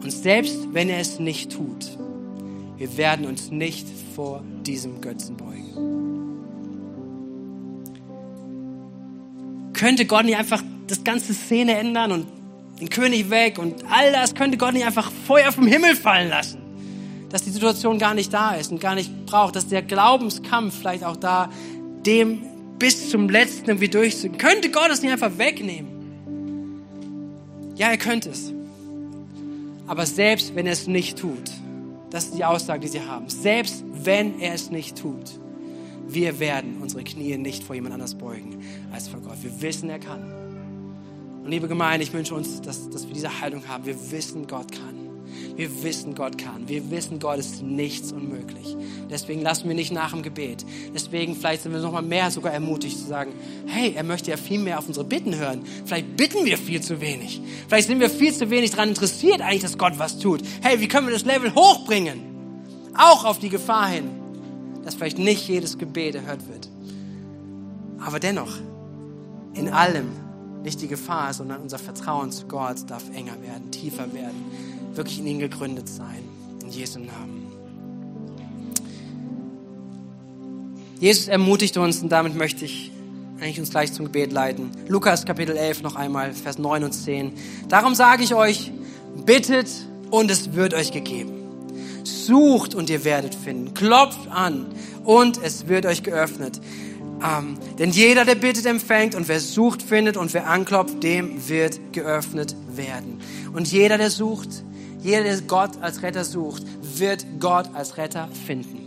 [0.04, 1.98] Und selbst wenn er es nicht tut,
[2.78, 5.64] wir werden uns nicht vor diesem Götzen beugen.
[9.74, 12.28] Könnte Gott nicht einfach das ganze Szene ändern und
[12.82, 16.60] den König weg und all das könnte Gott nicht einfach Feuer vom Himmel fallen lassen?
[17.30, 21.06] Dass die Situation gar nicht da ist und gar nicht braucht, dass der Glaubenskampf vielleicht
[21.06, 21.50] auch da
[22.06, 22.42] dem
[22.78, 24.38] bis zum letzten irgendwie durchzugehen.
[24.38, 25.88] Könnte Gott es nicht einfach wegnehmen?
[27.76, 28.54] Ja, er könnte es.
[29.88, 31.52] Aber selbst wenn er es nicht tut,
[32.10, 35.40] das ist die Aussage, die sie haben, selbst wenn er es nicht tut,
[36.08, 39.38] wir werden unsere Knie nicht vor jemand anders beugen als vor Gott.
[39.42, 40.22] Wir wissen, er kann.
[41.44, 43.86] Und liebe Gemeinde, ich wünsche uns, dass, dass wir diese Haltung haben.
[43.86, 45.03] Wir wissen, Gott kann.
[45.56, 46.68] Wir wissen, Gott kann.
[46.68, 48.76] Wir wissen, Gott ist nichts unmöglich.
[49.10, 50.66] Deswegen lassen wir nicht nach dem Gebet.
[50.94, 53.32] Deswegen vielleicht sind wir noch mal mehr sogar ermutigt zu sagen,
[53.68, 55.64] hey, er möchte ja viel mehr auf unsere Bitten hören.
[55.86, 57.42] Vielleicht bitten wir viel zu wenig.
[57.68, 60.42] Vielleicht sind wir viel zu wenig daran interessiert eigentlich, dass Gott was tut.
[60.62, 62.20] Hey, wie können wir das Level hochbringen?
[62.98, 64.10] Auch auf die Gefahr hin,
[64.84, 66.70] dass vielleicht nicht jedes Gebet erhört wird.
[68.00, 68.58] Aber dennoch,
[69.54, 70.08] in allem
[70.64, 75.28] nicht die Gefahr, sondern unser Vertrauen zu Gott darf enger werden, tiefer werden wirklich in
[75.28, 76.24] ihn gegründet sein.
[76.64, 77.52] In Jesu Namen.
[81.00, 82.92] Jesus ermutigt uns und damit möchte ich
[83.42, 84.72] eigentlich uns gleich zum Gebet leiten.
[84.88, 87.34] Lukas Kapitel 11 noch einmal, Vers 9 und 10.
[87.68, 88.72] Darum sage ich euch,
[89.26, 89.68] bittet
[90.12, 91.32] und es wird euch gegeben.
[92.04, 93.74] Sucht und ihr werdet finden.
[93.74, 94.68] Klopft an
[95.04, 96.62] und es wird euch geöffnet.
[97.22, 101.80] Ähm, denn jeder, der bittet, empfängt und wer sucht, findet und wer anklopft, dem wird
[101.94, 103.20] geöffnet werden.
[103.54, 104.64] Und jeder, der sucht,
[105.04, 108.80] jeder, der Gott als Retter sucht, wird Gott als Retter finden.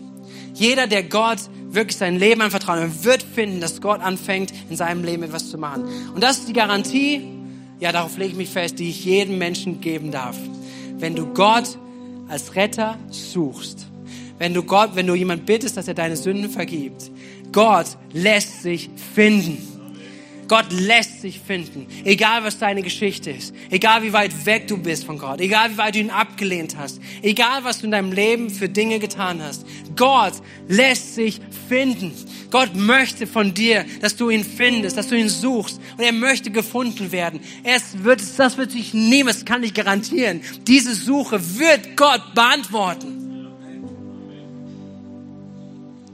[0.54, 1.38] Jeder, der Gott
[1.68, 5.84] wirklich sein Leben anvertraut, wird finden, dass Gott anfängt, in seinem Leben etwas zu machen.
[6.14, 7.28] Und das ist die Garantie,
[7.78, 10.36] ja, darauf lege ich mich fest, die ich jedem Menschen geben darf.
[10.98, 11.76] Wenn du Gott
[12.28, 13.86] als Retter suchst,
[14.38, 17.10] wenn du Gott, wenn du jemand bittest, dass er deine Sünden vergibt,
[17.52, 19.75] Gott lässt sich finden.
[20.48, 21.86] Gott lässt sich finden.
[22.04, 23.54] Egal was deine Geschichte ist.
[23.70, 25.40] Egal wie weit weg du bist von Gott.
[25.40, 27.00] Egal wie weit du ihn abgelehnt hast.
[27.22, 29.66] Egal was du in deinem Leben für Dinge getan hast.
[29.96, 30.34] Gott
[30.68, 32.12] lässt sich finden.
[32.50, 35.80] Gott möchte von dir, dass du ihn findest, dass du ihn suchst.
[35.96, 37.40] Und er möchte gefunden werden.
[37.64, 38.92] Es wird, das wird sich
[39.26, 40.40] das kann ich garantieren.
[40.66, 43.16] Diese Suche wird Gott beantworten.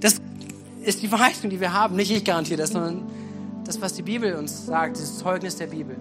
[0.00, 0.16] Das
[0.82, 1.96] ist die Verheißung, die wir haben.
[1.96, 3.02] Nicht ich garantiere das, sondern
[3.72, 5.96] das, was die Bibel uns sagt, dieses Zeugnis der Bibel.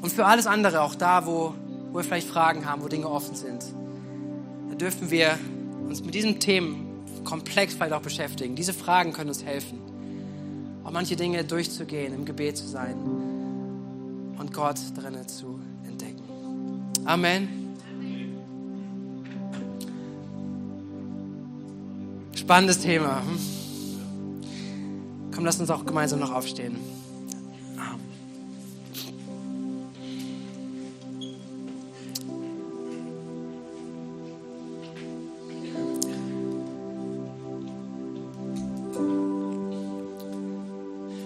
[0.00, 1.54] Und für alles andere, auch da, wo,
[1.92, 3.62] wo wir vielleicht Fragen haben, wo Dinge offen sind,
[4.70, 5.38] da dürfen wir
[5.86, 8.54] uns mit diesen Themen komplex vielleicht auch beschäftigen.
[8.54, 9.78] Diese Fragen können uns helfen,
[10.82, 12.96] auch manche Dinge durchzugehen, im Gebet zu sein
[14.38, 16.22] und Gott drinnen zu entdecken.
[17.04, 17.76] Amen.
[22.34, 23.22] Spannendes Thema.
[25.40, 26.76] Komm, lass uns auch gemeinsam noch aufstehen.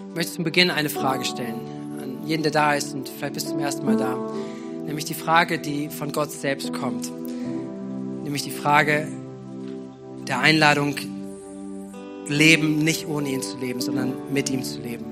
[0.09, 1.57] Ich möchte zum Beginn eine Frage stellen
[2.01, 4.17] an jeden, der da ist und vielleicht bist du zum ersten Mal da.
[4.87, 7.11] Nämlich die Frage, die von Gott selbst kommt.
[8.23, 9.09] Nämlich die Frage
[10.29, 10.95] der Einladung,
[12.29, 15.05] leben, nicht ohne ihn zu leben, sondern mit ihm zu leben.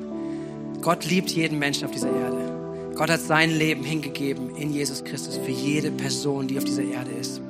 [0.81, 2.93] Gott liebt jeden Menschen auf dieser Erde.
[2.97, 7.11] Gott hat sein Leben hingegeben in Jesus Christus für jede Person, die auf dieser Erde
[7.13, 7.41] ist.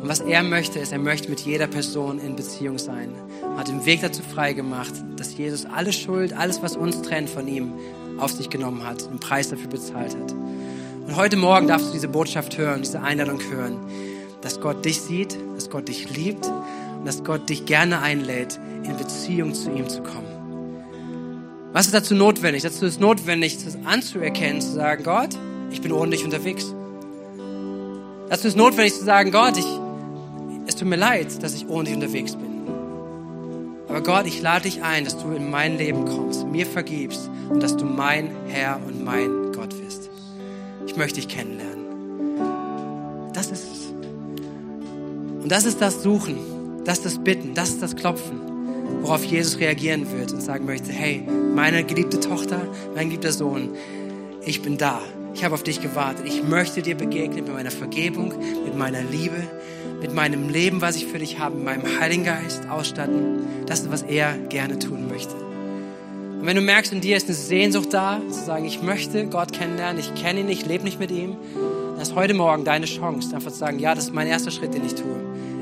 [0.00, 3.12] Und was er möchte, ist, er möchte mit jeder Person in Beziehung sein.
[3.42, 7.28] Er hat den Weg dazu frei gemacht, dass Jesus alle Schuld, alles, was uns trennt
[7.28, 7.72] von ihm,
[8.18, 10.32] auf sich genommen hat, einen Preis dafür bezahlt hat.
[11.06, 13.76] Und heute Morgen darfst du diese Botschaft hören, diese Einladung hören,
[14.40, 18.96] dass Gott dich sieht, dass Gott dich liebt und dass Gott dich gerne einlädt, in
[18.96, 20.38] Beziehung zu ihm zu kommen.
[21.72, 22.62] Was ist dazu notwendig?
[22.62, 25.36] Dazu ist notwendig, das anzuerkennen, zu sagen, Gott,
[25.70, 26.74] ich bin ohne dich unterwegs.
[28.30, 29.66] Dazu ist notwendig zu sagen, Gott, ich,
[30.66, 32.48] es tut mir leid, dass ich ohne dich unterwegs bin.
[33.88, 37.62] Aber Gott, ich lade dich ein, dass du in mein Leben kommst, mir vergibst und
[37.62, 40.10] dass du mein Herr und mein Gott wirst.
[40.86, 41.84] Ich möchte dich kennenlernen.
[43.34, 43.92] Das ist es.
[45.42, 46.38] Und das ist das Suchen,
[46.84, 48.57] das ist das Bitten, das ist das Klopfen
[49.02, 51.22] worauf Jesus reagieren wird und sagen möchte, hey,
[51.54, 52.60] meine geliebte Tochter,
[52.94, 53.70] mein geliebter Sohn,
[54.44, 55.00] ich bin da.
[55.34, 56.26] Ich habe auf dich gewartet.
[56.26, 58.32] Ich möchte dir begegnen mit meiner Vergebung,
[58.64, 59.36] mit meiner Liebe,
[60.00, 63.40] mit meinem Leben, was ich für dich habe, mit meinem Heiligen Geist ausstatten.
[63.66, 65.34] Das ist, was er gerne tun möchte.
[65.34, 69.52] Und wenn du merkst, in dir ist eine Sehnsucht da, zu sagen, ich möchte Gott
[69.52, 71.36] kennenlernen, ich kenne ihn, ich lebe nicht mit ihm,
[71.92, 74.72] dann ist heute Morgen deine Chance, einfach zu sagen, ja, das ist mein erster Schritt,
[74.72, 75.16] den ich tue.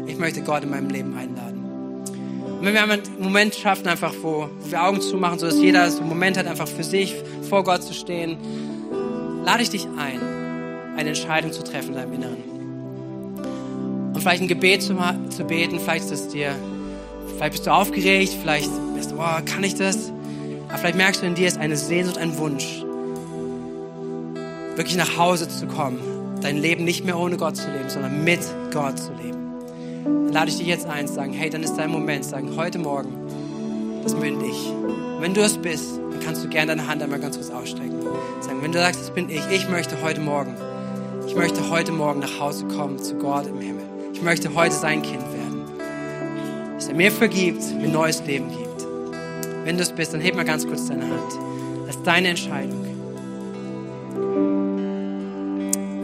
[0.07, 1.56] Ich möchte Gott in meinem Leben einladen.
[2.59, 6.01] Und wenn wir einen Moment schaffen, einfach, wo, wir Augen zumachen, so dass jeder so
[6.01, 7.15] einen Moment hat, einfach für sich
[7.49, 8.39] vor Gott zu stehen,
[9.45, 10.21] lade ich dich ein,
[10.97, 12.37] eine Entscheidung zu treffen in deinem Inneren.
[14.15, 14.97] Und vielleicht ein Gebet zu,
[15.29, 16.55] zu beten, vielleicht ist es dir,
[17.37, 20.11] vielleicht bist du aufgeregt, vielleicht bist du, oh, kann ich das?
[20.69, 22.83] Aber vielleicht merkst du in dir ist eine Sehnsucht, ein Wunsch,
[24.77, 25.99] wirklich nach Hause zu kommen,
[26.41, 28.41] dein Leben nicht mehr ohne Gott zu leben, sondern mit
[28.73, 29.46] Gott zu leben
[30.07, 33.13] dann lade ich dich jetzt ein, sagen, hey, dann ist dein Moment, sagen, heute Morgen,
[34.03, 34.73] das bin ich.
[35.21, 38.01] Wenn du es bist, dann kannst du gerne deine Hand einmal ganz kurz ausstrecken.
[38.41, 40.55] Sagen, wenn du sagst, das bin ich, ich möchte heute Morgen,
[41.27, 43.85] ich möchte heute Morgen nach Hause kommen zu Gott im Himmel.
[44.13, 45.65] Ich möchte heute sein Kind werden.
[46.75, 48.87] Dass er mir vergibt, mir neues Leben gibt.
[49.65, 51.33] Wenn du es bist, dann heb mal ganz kurz deine Hand.
[51.87, 52.85] Das ist deine Entscheidung.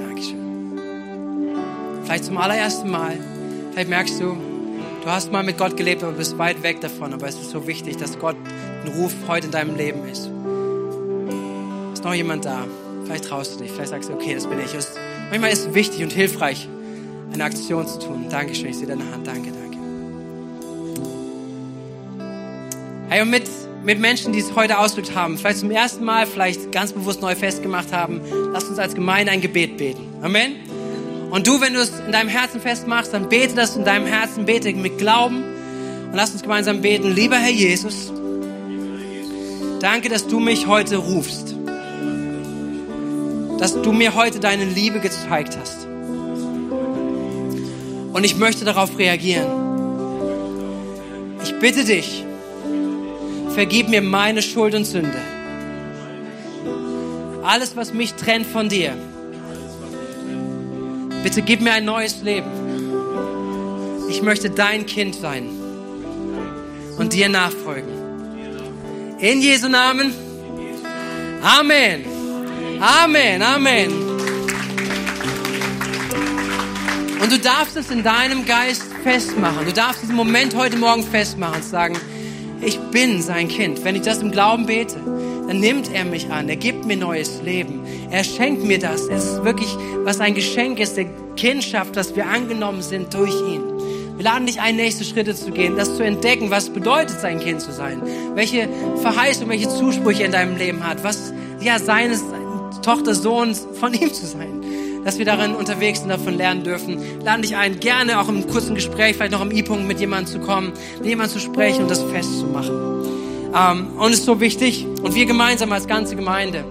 [0.01, 0.79] Dankeschön.
[2.05, 3.19] Vielleicht zum allerersten Mal
[3.73, 4.37] Vielleicht merkst du,
[5.03, 7.15] du hast mal mit Gott gelebt, aber bist weit weg davon.
[7.15, 8.37] Aber es ist so wichtig, dass Gott
[8.85, 10.31] ein Ruf heute in deinem Leben ist.
[11.95, 12.67] Ist noch jemand da?
[13.05, 14.75] Vielleicht traust du dich, vielleicht sagst du, okay, das bin ich.
[14.75, 14.95] Es,
[15.31, 16.69] manchmal ist es wichtig und hilfreich,
[17.33, 18.27] eine Aktion zu tun.
[18.29, 19.27] Dankeschön, ich sehe deine Hand.
[19.27, 19.79] Danke, danke.
[23.09, 23.45] Hey, und mit,
[23.85, 27.35] mit Menschen, die es heute ausgedrückt haben, vielleicht zum ersten Mal, vielleicht ganz bewusst neu
[27.35, 28.21] festgemacht haben,
[28.53, 30.07] lasst uns als Gemeinde ein Gebet beten.
[30.23, 30.72] Amen.
[31.33, 34.45] Und du, wenn du es in deinem Herzen festmachst, dann bete das in deinem Herzen,
[34.45, 37.11] bete mit Glauben und lass uns gemeinsam beten.
[37.11, 38.13] Lieber Herr Jesus,
[39.81, 41.57] danke, dass du mich heute rufst.
[43.59, 45.87] Dass du mir heute deine Liebe gezeigt hast.
[48.13, 49.47] Und ich möchte darauf reagieren.
[51.43, 52.27] Ich bitte dich,
[53.55, 55.17] vergib mir meine Schuld und Sünde.
[57.43, 58.93] Alles, was mich trennt von dir
[61.23, 62.51] Bitte gib mir ein neues Leben.
[64.09, 65.49] Ich möchte dein Kind sein
[66.99, 67.89] und dir nachfolgen.
[69.19, 70.13] In Jesu Namen.
[71.43, 72.05] Amen.
[72.81, 73.43] Amen.
[73.43, 73.93] Amen.
[77.21, 79.65] Und du darfst es in deinem Geist festmachen.
[79.65, 81.97] Du darfst diesen Moment heute Morgen festmachen und sagen,
[82.61, 83.85] ich bin sein Kind.
[83.85, 84.97] Wenn ich das im Glauben bete,
[85.53, 86.49] dann nimmt er mich an.
[86.49, 87.83] Er gibt mir neues Leben.
[88.11, 89.03] Er schenkt mir das.
[89.03, 91.05] Es ist wirklich, was ein Geschenk ist, der
[91.37, 93.61] Kindschaft, dass wir angenommen sind durch ihn.
[94.17, 97.61] Wir laden dich ein, nächste Schritte zu gehen, das zu entdecken, was bedeutet, sein Kind
[97.61, 98.01] zu sein.
[98.35, 98.67] Welche
[99.03, 101.05] Verheißung, welche Zusprüche in deinem Leben hat.
[101.05, 102.25] Was, ja, seines
[102.81, 104.63] Tochter, Sohns von ihm zu sein
[105.05, 106.97] dass wir darin unterwegs sind, davon lernen dürfen.
[107.25, 110.39] Lade dich ein, gerne auch im kurzen Gespräch, vielleicht noch im E-Punkt mit jemandem zu
[110.39, 113.02] kommen, mit jemandem zu sprechen und das festzumachen.
[113.55, 116.65] Ähm, und es ist so wichtig, und wir gemeinsam als ganze Gemeinde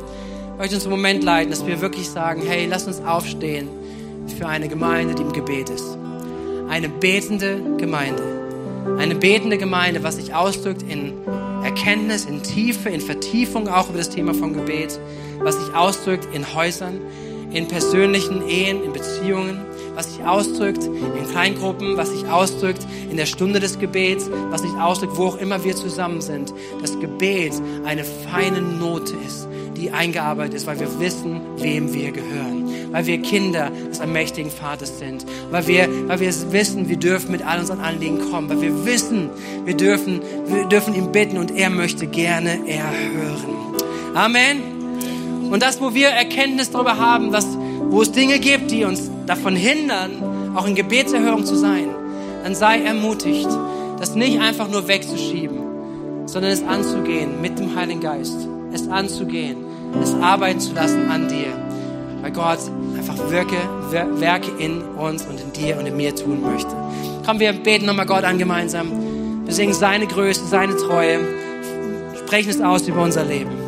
[0.58, 3.68] möchten uns im Moment leiten, dass wir wirklich sagen, hey, lass uns aufstehen
[4.38, 5.98] für eine Gemeinde, die im Gebet ist.
[6.70, 8.24] Eine betende Gemeinde.
[8.98, 11.14] Eine betende Gemeinde, was sich ausdrückt in
[11.64, 15.00] Erkenntnis, in Tiefe, in Vertiefung auch über das Thema von Gebet,
[15.40, 17.00] was sich ausdrückt in Häusern,
[17.52, 19.60] in persönlichen Ehen, in Beziehungen,
[19.96, 24.72] was sich ausdrückt in Kleingruppen, was sich ausdrückt in der Stunde des Gebets, was sich
[24.72, 26.54] ausdrückt, wo auch immer wir zusammen sind.
[26.82, 27.54] Das Gebet
[27.86, 32.70] eine feine Note ist, die eingearbeitet ist, weil wir wissen, wem wir gehören.
[32.92, 35.26] Weil wir Kinder des allmächtigen Vaters sind.
[35.50, 38.50] Weil wir, weil wir wissen, wir dürfen mit all unseren Anliegen kommen.
[38.50, 39.30] Weil wir wissen,
[39.64, 43.56] wir dürfen, wir dürfen ihn bitten und er möchte gerne erhören.
[44.14, 44.82] Amen.
[45.52, 47.46] Und das, wo wir Erkenntnis darüber haben, dass,
[47.92, 50.12] wo es Dinge gibt, die uns davon hindern,
[50.56, 51.90] auch in Gebetserhörung zu sein,
[52.42, 53.50] dann sei ermutigt,
[54.00, 55.58] das nicht einfach nur wegzuschieben,
[56.26, 59.58] sondern es anzugehen mit dem Heiligen Geist, es anzugehen,
[60.02, 61.54] es arbeiten zu lassen an dir,
[62.22, 62.60] weil Gott
[62.98, 63.58] einfach wirke,
[63.92, 66.72] Werke in uns und in dir und in mir tun möchte.
[67.26, 68.88] Komm, wir beten nochmal Gott an gemeinsam.
[69.46, 71.20] Wir singen seine Größe, seine Treue,
[72.26, 73.61] sprechen es aus über unser Leben.